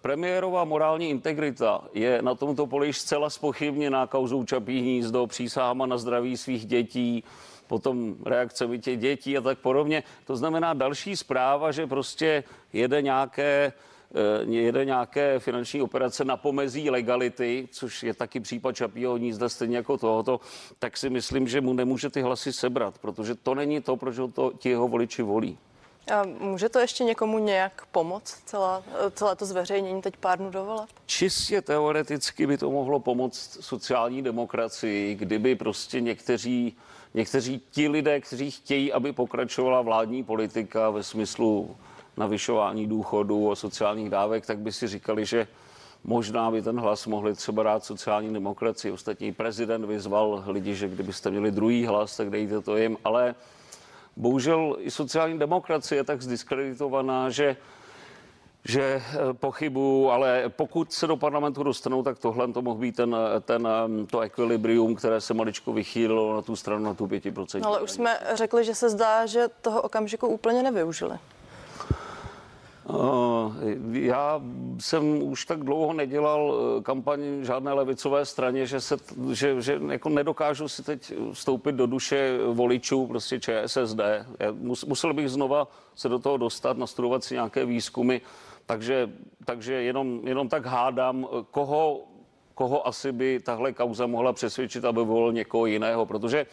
premiérová 0.00 0.64
morální 0.64 1.10
integrita 1.10 1.84
je 1.92 2.22
na 2.22 2.34
tomto 2.34 2.66
poli 2.66 2.92
zcela 2.92 3.30
spochybněná 3.30 4.06
kauzou 4.06 4.44
Čapí 4.44 4.80
hnízdo, 4.80 5.26
přísahama 5.26 5.86
na 5.86 5.98
zdraví 5.98 6.36
svých 6.36 6.66
dětí, 6.66 7.24
potom 7.66 8.14
reakcemi 8.26 8.78
těch 8.78 8.98
dětí 8.98 9.38
a 9.38 9.40
tak 9.40 9.58
podobně. 9.58 10.02
To 10.26 10.36
znamená 10.36 10.74
další 10.74 11.16
zpráva, 11.16 11.72
že 11.72 11.86
prostě 11.86 12.44
jede 12.72 13.02
nějaké 13.02 13.72
eh, 14.14 14.44
jede 14.44 14.84
nějaké 14.84 15.38
finanční 15.38 15.82
operace 15.82 16.24
na 16.24 16.36
pomezí 16.36 16.90
legality, 16.90 17.68
což 17.72 18.02
je 18.02 18.14
taky 18.14 18.40
případ 18.40 18.76
Čapího 18.76 19.14
hnízda 19.14 19.48
stejně 19.48 19.76
jako 19.76 19.98
tohoto, 19.98 20.40
tak 20.78 20.96
si 20.96 21.10
myslím, 21.10 21.48
že 21.48 21.60
mu 21.60 21.72
nemůže 21.72 22.10
ty 22.10 22.22
hlasy 22.22 22.52
sebrat, 22.52 22.98
protože 22.98 23.34
to 23.34 23.54
není 23.54 23.80
to, 23.80 23.96
proč 23.96 24.18
ho 24.18 24.28
to 24.28 24.52
ti 24.58 24.68
jeho 24.68 24.88
voliči 24.88 25.22
volí. 25.22 25.58
A 26.10 26.22
může 26.24 26.68
to 26.68 26.78
ještě 26.78 27.04
někomu 27.04 27.38
nějak 27.38 27.86
pomoct, 27.92 28.42
celá, 28.44 28.82
celé 29.14 29.36
to 29.36 29.46
zveřejnění 29.46 30.02
teď 30.02 30.16
pár 30.16 30.38
dnů 30.38 30.50
dovoleb? 30.50 30.88
Čistě 31.06 31.62
teoreticky 31.62 32.46
by 32.46 32.58
to 32.58 32.70
mohlo 32.70 33.00
pomoct 33.00 33.58
sociální 33.60 34.22
demokracii, 34.22 35.14
kdyby 35.14 35.54
prostě 35.54 36.00
někteří 36.00 36.76
někteří 37.14 37.62
ti 37.70 37.88
lidé, 37.88 38.20
kteří 38.20 38.50
chtějí, 38.50 38.92
aby 38.92 39.12
pokračovala 39.12 39.82
vládní 39.82 40.24
politika 40.24 40.90
ve 40.90 41.02
smyslu 41.02 41.76
navyšování 42.16 42.86
důchodů 42.86 43.50
a 43.50 43.56
sociálních 43.56 44.10
dávek, 44.10 44.46
tak 44.46 44.58
by 44.58 44.72
si 44.72 44.88
říkali, 44.88 45.26
že 45.26 45.48
možná 46.04 46.50
by 46.50 46.62
ten 46.62 46.80
hlas 46.80 47.06
mohli 47.06 47.34
třeba 47.34 47.62
dát 47.62 47.84
sociální 47.84 48.32
demokracii. 48.32 48.92
Ostatní 48.92 49.32
prezident 49.32 49.84
vyzval 49.84 50.44
lidi, 50.46 50.74
že 50.74 50.88
kdybyste 50.88 51.30
měli 51.30 51.50
druhý 51.50 51.86
hlas, 51.86 52.16
tak 52.16 52.30
dejte 52.30 52.60
to 52.60 52.76
jim. 52.76 52.96
Ale 53.04 53.34
bohužel 54.16 54.76
i 54.78 54.90
sociální 54.90 55.38
demokracie 55.38 55.98
je 55.98 56.04
tak 56.04 56.22
zdiskreditovaná, 56.22 57.30
že 57.30 57.56
že 58.64 58.82
eh, 58.82 59.02
pochybu, 59.32 60.10
ale 60.10 60.44
pokud 60.48 60.92
se 60.92 61.06
do 61.06 61.16
parlamentu 61.16 61.62
dostanou, 61.62 62.02
tak 62.02 62.18
tohle 62.18 62.52
to 62.52 62.62
mohl 62.62 62.80
být 62.80 62.96
ten, 62.96 63.16
ten, 63.40 63.68
mm, 63.86 64.06
to 64.06 64.20
ekvilibrium, 64.20 64.94
které 64.94 65.20
se 65.20 65.34
maličko 65.34 65.72
vychýlilo 65.72 66.34
na 66.34 66.42
tu 66.42 66.56
stranu, 66.56 66.84
na 66.84 66.94
tu 66.94 67.06
5%. 67.06 67.60
No, 67.60 67.68
ale 67.68 67.80
už 67.80 67.90
jsme 67.90 68.18
řekli, 68.34 68.64
že 68.64 68.74
se 68.74 68.90
zdá, 68.90 69.26
že 69.26 69.48
toho 69.62 69.82
okamžiku 69.82 70.26
úplně 70.26 70.62
nevyužili. 70.62 71.18
Eh, 72.90 73.52
já 73.92 74.40
jsem 74.80 75.22
už 75.22 75.44
tak 75.44 75.64
dlouho 75.64 75.92
nedělal 75.92 76.54
eh, 76.54 76.82
kampaň 76.82 77.20
žádné 77.42 77.72
levicové 77.72 78.24
straně, 78.24 78.66
že, 78.66 78.80
se, 78.80 78.96
že, 79.32 79.62
že 79.62 79.80
jako 79.90 80.08
nedokážu 80.08 80.68
si 80.68 80.82
teď 80.82 81.12
vstoupit 81.32 81.72
do 81.72 81.86
duše 81.86 82.38
voličů 82.46 83.06
prostě 83.06 83.40
ČSSD. 83.40 84.00
Já 84.38 84.52
musel 84.86 85.14
bych 85.14 85.28
znova 85.28 85.68
se 85.94 86.08
do 86.08 86.18
toho 86.18 86.36
dostat, 86.36 86.78
nastudovat 86.78 87.24
si 87.24 87.34
nějaké 87.34 87.64
výzkumy, 87.64 88.18
takže, 88.66 89.10
takže 89.44 89.72
jenom, 89.72 90.20
jenom 90.24 90.48
tak 90.48 90.66
hádám, 90.66 91.26
koho, 91.50 92.00
koho 92.54 92.86
asi 92.86 93.12
by 93.12 93.40
tahle 93.40 93.72
kauza 93.72 94.06
mohla 94.06 94.32
přesvědčit, 94.32 94.84
aby 94.84 95.04
volil 95.04 95.32
někoho 95.32 95.66
jiného, 95.66 96.06
protože 96.06 96.46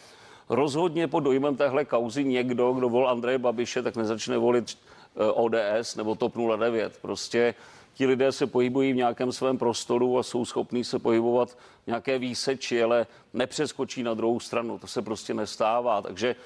rozhodně 0.48 1.08
pod 1.08 1.20
dojmem 1.20 1.56
téhle 1.56 1.84
kauzy 1.84 2.24
někdo, 2.24 2.72
kdo 2.72 2.88
volil 2.88 3.08
Andreje 3.08 3.38
Babiše, 3.38 3.82
tak 3.82 3.96
nezačne 3.96 4.38
volit 4.38 4.70
eh, 4.70 4.99
ODS 5.34 5.96
nebo 5.96 6.14
TOP 6.14 6.34
09. 6.56 6.98
Prostě 7.02 7.54
ti 7.94 8.06
lidé 8.06 8.32
se 8.32 8.46
pohybují 8.46 8.92
v 8.92 8.96
nějakém 8.96 9.32
svém 9.32 9.58
prostoru 9.58 10.18
a 10.18 10.22
jsou 10.22 10.44
schopní 10.44 10.84
se 10.84 10.98
pohybovat 10.98 11.50
v 11.50 11.86
nějaké 11.86 12.18
výseči, 12.18 12.82
ale 12.82 13.06
nepřeskočí 13.34 14.02
na 14.02 14.14
druhou 14.14 14.40
stranu. 14.40 14.78
To 14.78 14.86
se 14.86 15.02
prostě 15.02 15.34
nestává. 15.34 16.02
Takže 16.02 16.36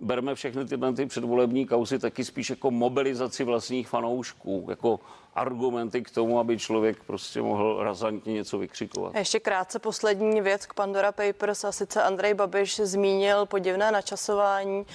berme 0.00 0.34
všechny 0.34 0.64
tyhle 0.64 0.92
ty 0.92 1.06
předvolební 1.06 1.66
kauzy 1.66 1.98
taky 1.98 2.24
spíš 2.24 2.50
jako 2.50 2.70
mobilizaci 2.70 3.44
vlastních 3.44 3.88
fanoušků, 3.88 4.66
jako 4.70 5.00
argumenty 5.36 6.02
k 6.02 6.10
tomu, 6.10 6.38
aby 6.38 6.58
člověk 6.58 7.02
prostě 7.06 7.42
mohl 7.42 7.82
razantně 7.82 8.32
něco 8.32 8.58
vykřikovat. 8.58 9.14
A 9.14 9.18
ještě 9.18 9.40
krátce 9.40 9.78
poslední 9.78 10.40
věc 10.40 10.66
k 10.66 10.74
Pandora 10.74 11.12
Papers 11.12 11.64
a 11.64 11.72
sice 11.72 12.02
Andrej 12.02 12.34
Babiš 12.34 12.80
zmínil 12.84 13.46
podivné 13.46 13.92
načasování. 13.92 14.86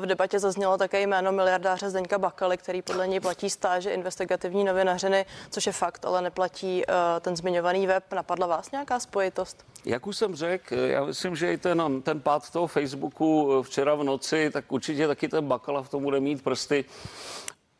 V 0.00 0.06
debatě 0.06 0.38
zaznělo 0.38 0.78
také 0.78 1.00
jméno 1.00 1.32
miliardáře 1.32 1.90
Zdeňka 1.90 2.18
Bakaly, 2.18 2.56
který 2.56 2.82
podle 2.82 3.08
něj 3.08 3.20
platí 3.20 3.50
stáže 3.50 3.90
investigativní 3.90 4.64
novinařiny, 4.64 5.26
což 5.50 5.66
je 5.66 5.72
fakt, 5.72 6.04
ale 6.04 6.22
neplatí 6.22 6.82
eh, 6.82 7.20
ten 7.20 7.36
zmiňovaný 7.36 7.86
web. 7.86 8.04
Napadla 8.12 8.46
vás 8.46 8.70
nějaká 8.70 9.00
spojitost? 9.00 9.64
Jak 9.84 10.06
už 10.06 10.16
jsem 10.16 10.36
řekl, 10.36 10.74
já 10.74 11.04
myslím, 11.04 11.36
že 11.36 11.52
i 11.52 11.58
ten, 11.58 12.02
ten 12.02 12.20
pád 12.20 12.50
toho 12.50 12.66
Facebooku 12.66 13.58
eh, 13.60 13.62
včera 13.62 13.94
v 13.94 14.04
noci, 14.04 14.50
tak 14.50 14.72
určitě 14.72 15.06
taky 15.06 15.28
ten 15.28 15.48
Bakala 15.48 15.82
v 15.82 15.88
tom 15.88 16.02
bude 16.02 16.20
mít 16.20 16.42
prsty. 16.42 16.84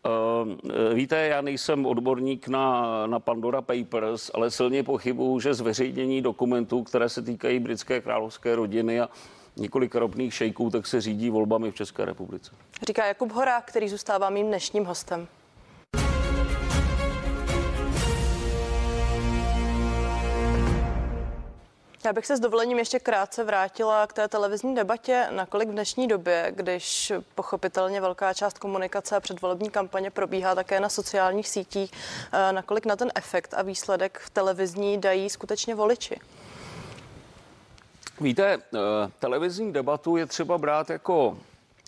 Uh, 0.06 0.94
víte, 0.94 1.16
já 1.16 1.40
nejsem 1.40 1.86
odborník 1.86 2.48
na, 2.48 3.06
na 3.06 3.20
Pandora 3.20 3.62
Papers, 3.62 4.30
ale 4.34 4.50
silně 4.50 4.82
pochybuju, 4.82 5.40
že 5.40 5.54
zveřejnění 5.54 6.22
dokumentů, 6.22 6.82
které 6.82 7.08
se 7.08 7.22
týkají 7.22 7.58
britské 7.58 8.00
královské 8.00 8.56
rodiny 8.56 9.00
a 9.00 9.08
několik 9.56 9.94
ropných 9.94 10.34
šejků, 10.34 10.70
tak 10.70 10.86
se 10.86 11.00
řídí 11.00 11.30
volbami 11.30 11.70
v 11.70 11.75
České 11.75 12.04
republice. 12.04 12.50
Říká 12.86 13.06
Jakub 13.06 13.32
Hora, 13.32 13.60
který 13.60 13.88
zůstává 13.88 14.30
mým 14.30 14.46
dnešním 14.46 14.84
hostem. 14.84 15.28
Já 22.06 22.12
bych 22.12 22.26
se 22.26 22.36
s 22.36 22.40
dovolením 22.40 22.78
ještě 22.78 22.98
krátce 22.98 23.44
vrátila 23.44 24.06
k 24.06 24.12
té 24.12 24.28
televizní 24.28 24.75
debatě, 24.75 25.28
nakolik 25.30 25.68
v 25.68 25.72
dnešní 25.72 26.08
době, 26.08 26.52
když 26.56 27.12
pochopitelně 27.34 28.00
velká 28.00 28.34
část 28.34 28.58
komunikace 28.58 29.16
a 29.16 29.20
předvolební 29.20 29.70
kampaně 29.70 30.10
probíhá 30.10 30.54
také 30.54 30.80
na 30.80 30.88
sociálních 30.88 31.48
sítích, 31.48 31.92
eh, 32.32 32.52
nakolik 32.52 32.86
na 32.86 32.96
ten 32.96 33.10
efekt 33.14 33.54
a 33.54 33.62
výsledek 33.62 34.18
v 34.18 34.30
televizní 34.30 35.00
dají 35.00 35.30
skutečně 35.30 35.75
voliči? 35.75 36.20
Víte, 38.20 38.54
eh, 38.54 38.78
televizní 39.18 39.72
debatu 39.72 40.16
je 40.16 40.26
třeba 40.26 40.58
brát 40.58 40.90
jako 40.90 41.38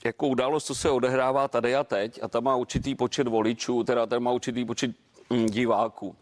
jako 0.04 0.28
událost, 0.28 0.64
co 0.64 0.75
se 0.75 0.90
odehrává 0.90 1.48
tady 1.48 1.76
a 1.76 1.84
teď 1.84 2.22
a 2.22 2.28
tam 2.28 2.44
má 2.44 2.56
určitý 2.56 2.94
počet 2.94 3.28
voličů, 3.28 3.84
teda 3.84 4.06
tam 4.06 4.22
má 4.22 4.32
určitý 4.32 4.64
počet 4.64 4.90
hm, 5.32 5.46
diváků. 5.46 6.16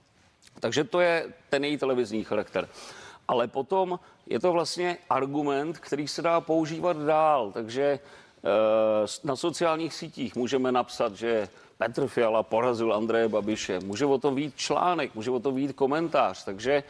Takže 0.61 0.85
to 0.85 1.01
je 1.01 1.33
ten 1.51 1.65
její 1.65 1.79
televizní 1.79 2.25
charakter. 2.25 2.69
Ale 3.29 3.49
potom 3.49 3.99
je 4.27 4.41
to 4.41 4.53
vlastně 4.53 4.99
argument, 5.11 5.79
který 5.79 6.09
se 6.09 6.23
dá 6.23 6.41
používat 6.41 6.97
dál. 6.97 7.53
Takže 7.53 7.83
eh, 7.83 9.07
na 9.25 9.37
sociálních 9.37 9.95
sítích 9.95 10.37
můžeme 10.37 10.73
napsat, 10.73 11.15
že 11.15 11.49
Petr 11.79 12.07
Fiala 12.07 12.43
porazil 12.43 12.95
Andreje 12.95 13.29
Babiše. 13.29 13.81
Může 13.81 14.07
o 14.07 14.19
tom 14.19 14.35
být 14.35 14.57
článek, 14.57 15.15
může 15.15 15.31
o 15.31 15.41
tom 15.41 15.55
být 15.55 15.73
komentář, 15.73 16.45
takže 16.45 16.83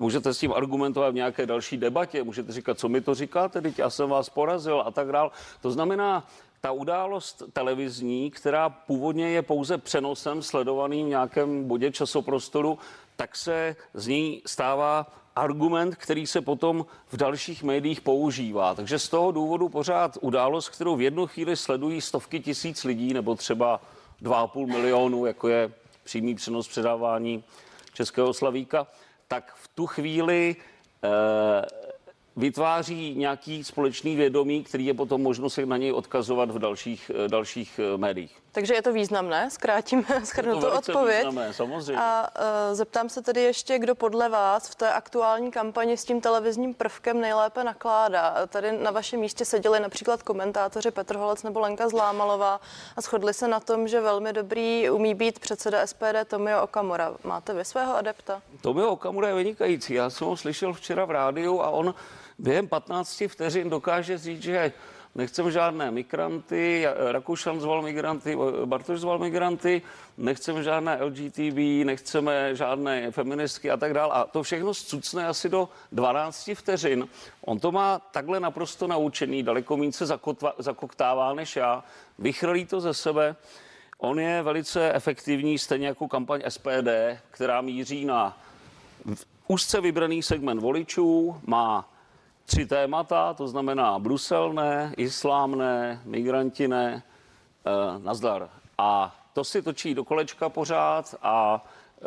můžete 0.00 0.34
s 0.34 0.38
tím 0.38 0.52
argumentovat 0.52 1.10
v 1.10 1.14
nějaké 1.14 1.46
další 1.46 1.76
debatě, 1.76 2.22
můžete 2.22 2.52
říkat, 2.52 2.78
co 2.78 2.88
mi 2.88 3.00
to 3.00 3.14
říkáte, 3.14 3.60
teď 3.60 3.78
já 3.78 3.90
jsem 3.90 4.08
vás 4.08 4.28
porazil 4.28 4.82
a 4.86 4.90
tak 4.90 5.08
dál. 5.08 5.32
To 5.62 5.70
znamená, 5.70 6.26
ta 6.64 6.72
událost 6.72 7.42
televizní, 7.52 8.30
která 8.30 8.68
původně 8.68 9.28
je 9.28 9.42
pouze 9.42 9.78
přenosem 9.78 10.42
sledovaným 10.42 11.06
v 11.06 11.08
nějakém 11.08 11.68
bodě 11.68 11.92
časoprostoru, 11.92 12.78
tak 13.16 13.36
se 13.36 13.76
z 13.94 14.06
ní 14.06 14.42
stává 14.46 15.06
argument, 15.36 15.96
který 15.96 16.26
se 16.26 16.40
potom 16.40 16.86
v 17.08 17.16
dalších 17.16 17.62
médiích 17.62 18.00
používá. 18.00 18.74
Takže 18.74 18.98
z 18.98 19.08
toho 19.08 19.32
důvodu 19.32 19.68
pořád 19.68 20.18
událost, 20.20 20.68
kterou 20.68 20.96
v 20.96 21.00
jednu 21.02 21.26
chvíli 21.26 21.56
sledují 21.56 22.00
stovky 22.00 22.40
tisíc 22.40 22.84
lidí, 22.84 23.14
nebo 23.14 23.34
třeba 23.34 23.80
2,5 24.22 24.66
milionu, 24.66 25.26
jako 25.26 25.48
je 25.48 25.72
přímý 26.04 26.34
přenos 26.34 26.68
předávání 26.68 27.44
Českého 27.94 28.34
slavíka, 28.34 28.86
tak 29.28 29.54
v 29.54 29.68
tu 29.68 29.86
chvíli 29.86 30.56
eh, 31.04 31.83
vytváří 32.36 33.14
nějaký 33.14 33.64
společný 33.64 34.16
vědomí, 34.16 34.64
který 34.64 34.86
je 34.86 34.94
potom 34.94 35.22
možno 35.22 35.50
se 35.50 35.66
na 35.66 35.76
něj 35.76 35.92
odkazovat 35.92 36.50
v 36.50 36.58
dalších, 36.58 37.10
eh, 37.14 37.28
dalších 37.28 37.80
eh, 37.82 37.98
médiích. 37.98 38.43
Takže 38.54 38.74
je 38.74 38.82
to 38.82 38.92
významné, 38.92 39.50
zkrátím 39.50 40.06
schrnutou 40.24 40.68
odpověď. 40.68 41.26
Významné, 41.26 41.52
samozřejmě. 41.52 42.02
A 42.02 42.28
uh, 42.38 42.74
zeptám 42.74 43.08
se 43.08 43.22
tedy 43.22 43.42
ještě, 43.42 43.78
kdo 43.78 43.94
podle 43.94 44.28
vás 44.28 44.68
v 44.68 44.74
té 44.74 44.92
aktuální 44.92 45.50
kampani 45.50 45.96
s 45.96 46.04
tím 46.04 46.20
televizním 46.20 46.74
prvkem 46.74 47.20
nejlépe 47.20 47.64
nakládá. 47.64 48.46
Tady 48.46 48.72
na 48.72 48.90
vašem 48.90 49.20
místě 49.20 49.44
seděli 49.44 49.80
například 49.80 50.22
komentátoři 50.22 50.90
Petr 50.90 51.16
Holec 51.16 51.42
nebo 51.42 51.60
Lenka 51.60 51.88
Zlámalová 51.88 52.60
a 52.96 53.00
shodli 53.00 53.34
se 53.34 53.48
na 53.48 53.60
tom, 53.60 53.88
že 53.88 54.00
velmi 54.00 54.32
dobrý 54.32 54.90
umí 54.90 55.14
být 55.14 55.38
předseda 55.38 55.86
SPD 55.86 56.24
Tomio 56.26 56.62
Okamura. 56.62 57.14
Máte 57.24 57.54
vy 57.54 57.64
svého 57.64 57.96
adepta? 57.96 58.42
Tomio 58.60 58.88
Okamura 58.88 59.28
je 59.28 59.34
vynikající. 59.34 59.94
Já 59.94 60.10
jsem 60.10 60.26
ho 60.26 60.36
slyšel 60.36 60.72
včera 60.72 61.04
v 61.04 61.10
rádiu 61.10 61.60
a 61.60 61.70
on 61.70 61.94
během 62.38 62.68
15 62.68 63.22
vteřin 63.28 63.70
dokáže 63.70 64.18
říct, 64.18 64.42
že 64.42 64.72
nechcem 65.14 65.50
žádné 65.50 65.90
migranty, 65.90 66.86
Rakušan 67.12 67.60
zval 67.60 67.82
migranty, 67.82 68.36
Bartoš 68.64 69.00
zval 69.00 69.18
migranty, 69.18 69.82
nechcem 70.18 70.62
žádné 70.62 70.98
LGTB, 71.04 71.86
nechceme 71.86 72.54
žádné 72.54 73.10
feministky 73.10 73.70
a 73.70 73.76
tak 73.76 73.94
dále. 73.94 74.12
A 74.12 74.24
to 74.24 74.42
všechno 74.42 74.74
zcucne 74.74 75.26
asi 75.26 75.48
do 75.48 75.68
12 75.92 76.50
vteřin. 76.54 77.08
On 77.40 77.58
to 77.58 77.72
má 77.72 77.98
takhle 77.98 78.40
naprosto 78.40 78.86
naučený, 78.86 79.42
daleko 79.42 79.76
méně 79.76 79.92
se 79.92 80.06
zakoktává 80.58 81.34
než 81.34 81.56
já, 81.56 81.84
vychrlí 82.18 82.64
to 82.64 82.80
ze 82.80 82.94
sebe. 82.94 83.36
On 83.98 84.20
je 84.20 84.42
velice 84.42 84.92
efektivní, 84.92 85.58
stejně 85.58 85.86
jako 85.86 86.08
kampaň 86.08 86.42
SPD, 86.48 86.88
která 87.30 87.60
míří 87.60 88.04
na 88.04 88.38
úzce 89.48 89.80
vybraný 89.80 90.22
segment 90.22 90.60
voličů, 90.60 91.40
má 91.46 91.93
tři 92.46 92.66
témata, 92.66 93.34
to 93.34 93.48
znamená 93.48 93.98
Brusel 93.98 94.52
ne, 94.52 94.94
islám 94.96 95.58
ne, 95.58 96.00
migranti 96.04 96.68
ne, 96.68 97.02
e, 97.64 97.98
nazdar. 97.98 98.48
A 98.78 99.16
to 99.32 99.44
si 99.44 99.62
točí 99.62 99.94
do 99.94 100.04
kolečka 100.04 100.48
pořád 100.48 101.14
a 101.22 101.64
e, 101.98 102.04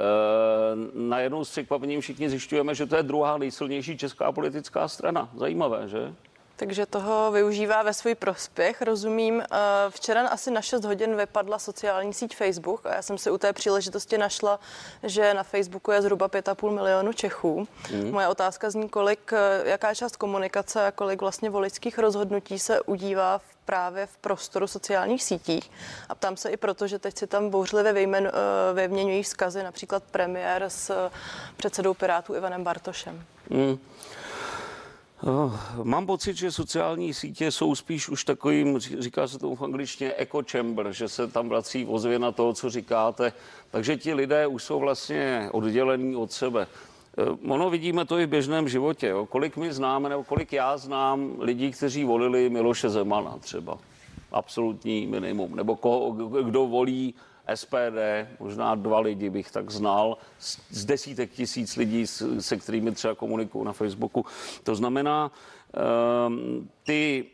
najednou 0.93 1.45
s 1.45 1.49
překvapením 1.49 2.01
všichni 2.01 2.29
zjišťujeme, 2.29 2.75
že 2.75 2.85
to 2.85 2.95
je 2.95 3.03
druhá 3.03 3.37
nejsilnější 3.37 3.97
česká 3.97 4.31
politická 4.31 4.87
strana. 4.87 5.29
Zajímavé, 5.35 5.87
že? 5.87 6.13
Takže 6.59 6.85
toho 6.85 7.31
využívá 7.31 7.83
ve 7.83 7.93
svůj 7.93 8.15
prospěch, 8.15 8.81
rozumím. 8.81 9.41
Eh, 9.41 9.55
včera 9.89 10.27
asi 10.27 10.51
na 10.51 10.61
6 10.61 10.85
hodin 10.85 11.15
vypadla 11.15 11.59
sociální 11.59 12.13
síť 12.13 12.35
Facebook 12.35 12.85
a 12.85 12.95
já 12.95 13.01
jsem 13.01 13.17
si 13.17 13.31
u 13.31 13.37
té 13.37 13.53
příležitosti 13.53 14.17
našla, 14.17 14.59
že 15.03 15.33
na 15.33 15.43
Facebooku 15.43 15.91
je 15.91 16.01
zhruba 16.01 16.27
5,5 16.27 16.71
milionu 16.71 17.13
Čechů. 17.13 17.67
Mm. 17.91 18.11
Moje 18.11 18.27
otázka 18.27 18.69
zní, 18.69 18.89
kolik, 18.89 19.33
eh, 19.33 19.69
jaká 19.69 19.93
část 19.93 20.15
komunikace 20.15 20.87
a 20.87 20.91
kolik 20.91 21.21
vlastně 21.21 21.49
voličských 21.49 21.99
rozhodnutí 21.99 22.59
se 22.59 22.81
udívá 22.81 23.37
v 23.37 23.57
právě 23.65 24.05
v 24.05 24.17
prostoru 24.17 24.67
sociálních 24.67 25.23
sítích. 25.23 25.71
A 26.09 26.15
ptám 26.15 26.37
se 26.37 26.49
i 26.49 26.57
proto, 26.57 26.87
že 26.87 26.99
teď 26.99 27.17
si 27.17 27.27
tam 27.27 27.49
bouřlivě 27.49 27.93
vyjmen, 27.93 28.27
eh, 28.27 28.73
vyměňují 28.73 29.23
vzkazy 29.23 29.63
například 29.63 30.03
premiér 30.03 30.63
s 30.67 31.09
předsedou 31.57 31.93
Pirátů 31.93 32.35
Ivanem 32.35 32.63
Bartošem. 32.63 33.23
Mm. 33.49 33.77
Oh, 35.23 35.53
mám 35.83 36.05
pocit, 36.05 36.37
že 36.37 36.51
sociální 36.51 37.13
sítě 37.13 37.51
jsou 37.51 37.75
spíš 37.75 38.09
už 38.09 38.23
takovým, 38.23 38.79
říká 38.79 39.27
se 39.27 39.39
tomu 39.39 39.55
v 39.55 39.61
angličtině 39.61 40.13
echo 40.17 40.43
chamber, 40.51 40.91
že 40.91 41.07
se 41.07 41.27
tam 41.27 41.49
vrací 41.49 41.87
na 42.17 42.31
toho, 42.31 42.53
co 42.53 42.69
říkáte. 42.69 43.33
Takže 43.71 43.97
ti 43.97 44.13
lidé 44.13 44.47
už 44.47 44.63
jsou 44.63 44.79
vlastně 44.79 45.49
oddělení 45.51 46.15
od 46.15 46.31
sebe. 46.31 46.67
Eh, 47.17 47.51
ono 47.53 47.69
vidíme 47.69 48.05
to 48.05 48.19
i 48.19 48.25
v 48.25 48.29
běžném 48.29 48.69
životě. 48.69 49.07
Jo. 49.07 49.25
Kolik 49.25 49.57
my 49.57 49.73
známe, 49.73 50.09
nebo 50.09 50.23
kolik 50.23 50.53
já 50.53 50.77
znám 50.77 51.35
lidí, 51.39 51.71
kteří 51.71 52.03
volili 52.03 52.49
Miloše 52.49 52.89
Zemana 52.89 53.37
třeba. 53.39 53.77
Absolutní 54.31 55.07
minimum. 55.07 55.55
Nebo 55.55 55.75
koho, 55.75 56.11
kdo 56.41 56.67
volí 56.67 57.13
SPD, 57.55 58.27
možná 58.39 58.75
dva 58.75 58.99
lidi 58.99 59.29
bych 59.29 59.51
tak 59.51 59.71
znal, 59.71 60.17
z 60.71 60.85
desítek 60.85 61.31
tisíc 61.31 61.75
lidí, 61.75 62.07
se 62.39 62.57
kterými 62.57 62.91
třeba 62.91 63.15
komunikuju 63.15 63.63
na 63.63 63.73
Facebooku. 63.73 64.25
To 64.63 64.75
znamená, 64.75 65.31
ehm, 65.73 66.69
ty 66.83 67.25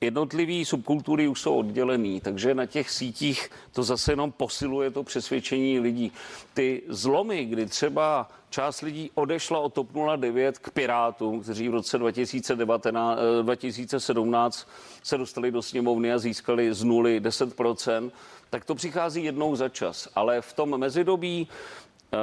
jednotlivé 0.00 0.64
subkultury 0.64 1.28
už 1.28 1.40
jsou 1.40 1.54
oddělený, 1.54 2.20
takže 2.20 2.54
na 2.54 2.66
těch 2.66 2.90
sítích 2.90 3.50
to 3.72 3.82
zase 3.82 4.12
jenom 4.12 4.32
posiluje 4.32 4.90
to 4.90 5.02
přesvědčení 5.02 5.80
lidí. 5.80 6.12
Ty 6.54 6.82
zlomy, 6.88 7.44
kdy 7.44 7.66
třeba 7.66 8.28
část 8.50 8.80
lidí 8.80 9.10
odešla 9.14 9.58
od 9.58 9.74
TOP 9.74 9.88
09 10.16 10.58
k 10.58 10.70
Pirátům, 10.70 11.40
kteří 11.40 11.68
v 11.68 11.74
roce 11.74 11.98
2019, 11.98 13.18
2017 13.42 14.68
eh, 14.68 15.00
se 15.02 15.18
dostali 15.18 15.50
do 15.50 15.62
sněmovny 15.62 16.12
a 16.12 16.18
získali 16.18 16.74
z 16.74 16.84
nuly 16.84 17.20
10%, 17.20 18.10
tak 18.50 18.64
to 18.64 18.74
přichází 18.74 19.24
jednou 19.24 19.56
za 19.56 19.68
čas. 19.68 20.08
Ale 20.14 20.40
v 20.40 20.52
tom 20.52 20.78
mezidobí 20.78 21.48
eh, 21.48 22.16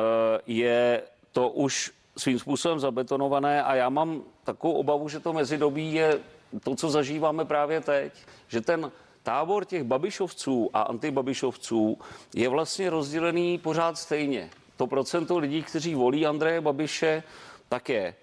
je 0.47 1.01
to 1.31 1.49
už 1.49 1.91
svým 2.17 2.39
způsobem 2.39 2.79
zabetonované 2.79 3.63
a 3.63 3.75
já 3.75 3.89
mám 3.89 4.21
takovou 4.43 4.73
obavu, 4.73 5.09
že 5.09 5.19
to 5.19 5.33
mezidobí 5.33 5.93
je 5.93 6.19
to, 6.63 6.75
co 6.75 6.89
zažíváme 6.89 7.45
právě 7.45 7.81
teď, 7.81 8.13
že 8.47 8.61
ten 8.61 8.91
tábor 9.23 9.65
těch 9.65 9.83
babišovců 9.83 10.69
a 10.73 10.81
antibabišovců 10.81 11.97
je 12.35 12.49
vlastně 12.49 12.89
rozdělený 12.89 13.57
pořád 13.57 13.97
stejně. 13.97 14.49
To 14.77 14.87
procento 14.87 15.37
lidí, 15.37 15.63
kteří 15.63 15.95
volí 15.95 16.25
Andreje 16.25 16.61
Babiše, 16.61 17.23
tak 17.69 17.89
je 17.89 18.15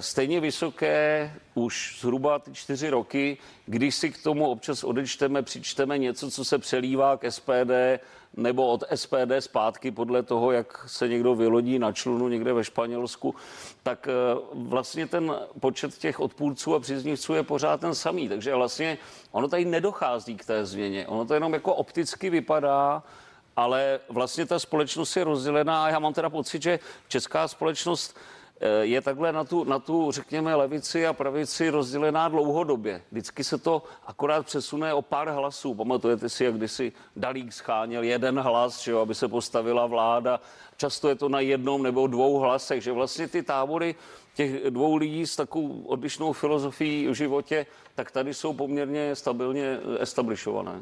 stejně 0.00 0.40
vysoké 0.40 1.32
už 1.54 1.98
zhruba 2.00 2.38
ty 2.38 2.52
čtyři 2.52 2.90
roky, 2.90 3.38
když 3.66 3.94
si 3.94 4.10
k 4.10 4.22
tomu 4.22 4.46
občas 4.46 4.84
odečteme, 4.84 5.42
přičteme 5.42 5.98
něco, 5.98 6.30
co 6.30 6.44
se 6.44 6.58
přelívá 6.58 7.16
k 7.16 7.30
SPD 7.30 8.00
nebo 8.36 8.66
od 8.66 8.84
SPD 8.94 9.32
zpátky 9.38 9.90
podle 9.90 10.22
toho, 10.22 10.52
jak 10.52 10.84
se 10.88 11.08
někdo 11.08 11.34
vylodí 11.34 11.78
na 11.78 11.92
člunu 11.92 12.28
někde 12.28 12.52
ve 12.52 12.64
Španělsku, 12.64 13.34
tak 13.82 14.08
eh, 14.08 14.38
vlastně 14.54 15.06
ten 15.06 15.34
počet 15.60 15.98
těch 15.98 16.20
odpůrců 16.20 16.74
a 16.74 16.80
příznivců 16.80 17.34
je 17.34 17.42
pořád 17.42 17.80
ten 17.80 17.94
samý. 17.94 18.28
Takže 18.28 18.54
vlastně 18.54 18.98
ono 19.32 19.48
tady 19.48 19.64
nedochází 19.64 20.36
k 20.36 20.44
té 20.44 20.66
změně. 20.66 21.06
Ono 21.06 21.24
to 21.24 21.34
jenom 21.34 21.52
jako 21.52 21.74
opticky 21.74 22.30
vypadá, 22.30 23.02
ale 23.56 24.00
vlastně 24.08 24.46
ta 24.46 24.58
společnost 24.58 25.16
je 25.16 25.24
rozdělená 25.24 25.84
a 25.84 25.88
já 25.88 25.98
mám 25.98 26.14
teda 26.14 26.30
pocit, 26.30 26.62
že 26.62 26.78
česká 27.08 27.48
společnost 27.48 28.16
Eh, 28.16 28.43
je 28.80 29.00
takhle 29.00 29.32
na 29.32 29.44
tu, 29.44 29.64
na 29.64 29.78
tu, 29.78 30.12
řekněme, 30.12 30.54
levici 30.54 31.06
a 31.06 31.12
pravici 31.12 31.70
rozdělená 31.70 32.28
dlouhodobě. 32.28 33.02
Vždycky 33.10 33.44
se 33.44 33.58
to 33.58 33.82
akorát 34.06 34.46
přesune 34.46 34.94
o 34.94 35.02
pár 35.02 35.28
hlasů. 35.28 35.74
Pamatujete 35.74 36.28
si, 36.28 36.44
jak 36.44 36.54
kdysi 36.54 36.92
Dalík 37.16 37.52
scháněl 37.52 38.02
jeden 38.02 38.40
hlas, 38.40 38.82
že 38.82 38.90
jo, 38.90 38.98
aby 38.98 39.14
se 39.14 39.28
postavila 39.28 39.86
vláda. 39.86 40.40
Často 40.76 41.08
je 41.08 41.14
to 41.14 41.28
na 41.28 41.40
jednom 41.40 41.82
nebo 41.82 42.06
dvou 42.06 42.38
hlasech, 42.38 42.82
že 42.82 42.92
vlastně 42.92 43.28
ty 43.28 43.42
tábory 43.42 43.94
těch 44.34 44.70
dvou 44.70 44.96
lidí 44.96 45.26
s 45.26 45.36
takovou 45.36 45.82
odlišnou 45.86 46.32
filozofií 46.32 47.08
v 47.08 47.14
životě, 47.14 47.66
tak 47.94 48.10
tady 48.10 48.34
jsou 48.34 48.52
poměrně 48.52 49.16
stabilně 49.16 49.78
establishované. 50.00 50.80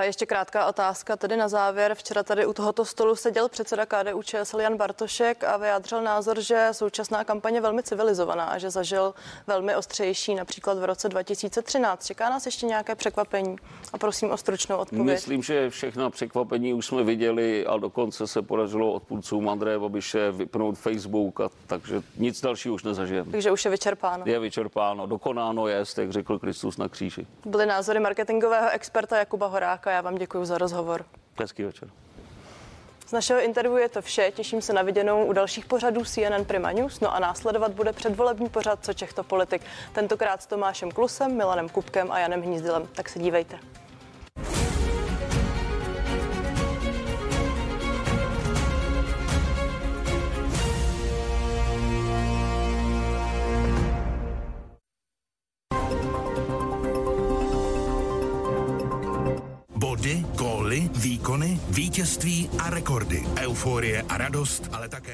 Ještě 0.00 0.26
krátká 0.26 0.66
otázka 0.66 1.16
tedy 1.16 1.36
na 1.36 1.48
závěr. 1.48 1.94
Včera 1.94 2.22
tady 2.22 2.46
u 2.46 2.52
tohoto 2.52 2.84
stolu 2.84 3.16
seděl 3.16 3.48
předseda 3.48 3.86
KDU 3.86 4.22
ČSL 4.22 4.60
Jan 4.60 4.76
Bartošek 4.76 5.44
a 5.44 5.56
vyjádřil 5.56 6.02
názor, 6.02 6.40
že 6.40 6.68
současná 6.72 7.24
kampaně 7.24 7.56
je 7.56 7.60
velmi 7.60 7.82
civilizovaná 7.82 8.44
a 8.44 8.58
že 8.58 8.70
zažil 8.70 9.14
velmi 9.46 9.76
ostřejší 9.76 10.34
například 10.34 10.78
v 10.78 10.84
roce 10.84 11.08
2013. 11.08 12.06
Čeká 12.06 12.30
nás 12.30 12.46
ještě 12.46 12.66
nějaké 12.66 12.94
překvapení 12.94 13.56
a 13.92 13.98
prosím 13.98 14.30
o 14.30 14.36
stručnou 14.36 14.76
odpověď. 14.76 15.06
Myslím, 15.06 15.42
že 15.42 15.70
všechna 15.70 16.10
překvapení 16.10 16.74
už 16.74 16.86
jsme 16.86 17.02
viděli 17.02 17.66
a 17.66 17.76
dokonce 17.76 18.26
se 18.26 18.42
podařilo 18.42 18.92
odpůrcům 18.92 19.48
Andreje 19.48 19.78
Babiše 19.78 20.30
vypnout 20.30 20.78
Facebook, 20.78 21.40
a 21.40 21.50
takže 21.66 22.02
nic 22.16 22.40
dalšího 22.40 22.73
už 22.74 22.84
nezažijeme. 22.84 23.32
Takže 23.32 23.50
už 23.50 23.64
je 23.64 23.70
vyčerpáno. 23.70 24.22
Je 24.26 24.38
vyčerpáno, 24.38 25.06
dokonáno 25.06 25.68
je, 25.68 25.84
jak 25.98 26.12
řekl 26.12 26.38
Kristus 26.38 26.76
na 26.76 26.88
kříži. 26.88 27.26
Byly 27.44 27.66
názory 27.66 28.00
marketingového 28.00 28.70
experta 28.70 29.18
Jakuba 29.18 29.46
Horáka. 29.46 29.90
Já 29.90 30.00
vám 30.00 30.14
děkuji 30.14 30.44
za 30.44 30.58
rozhovor. 30.58 31.04
Hezký 31.40 31.62
večer. 31.62 31.88
Z 33.06 33.12
našeho 33.12 33.40
interview 33.40 33.78
je 33.78 33.88
to 33.88 34.02
vše. 34.02 34.32
Těším 34.34 34.62
se 34.62 34.72
na 34.72 34.82
viděnou 34.82 35.24
u 35.24 35.32
dalších 35.32 35.66
pořadů 35.66 36.04
CNN 36.04 36.44
Prima 36.46 36.72
News. 36.72 37.00
No 37.00 37.14
a 37.14 37.18
následovat 37.18 37.72
bude 37.72 37.92
předvolební 37.92 38.48
pořad 38.48 38.84
Co 38.84 38.92
Čech 38.92 39.12
to 39.12 39.22
politik. 39.22 39.62
Tentokrát 39.92 40.42
s 40.42 40.46
Tomášem 40.46 40.90
Klusem, 40.90 41.36
Milanem 41.36 41.68
Kupkem 41.68 42.12
a 42.12 42.18
Janem 42.18 42.42
Hnízdilem. 42.42 42.88
Tak 42.92 43.08
se 43.08 43.18
dívejte. 43.18 43.58
Výkony, 61.34 61.60
vítězství 61.68 62.50
a 62.58 62.70
rekordy. 62.70 63.22
Euforie 63.36 64.02
a 64.02 64.18
radost, 64.18 64.68
ale 64.72 64.88
také 64.88 65.12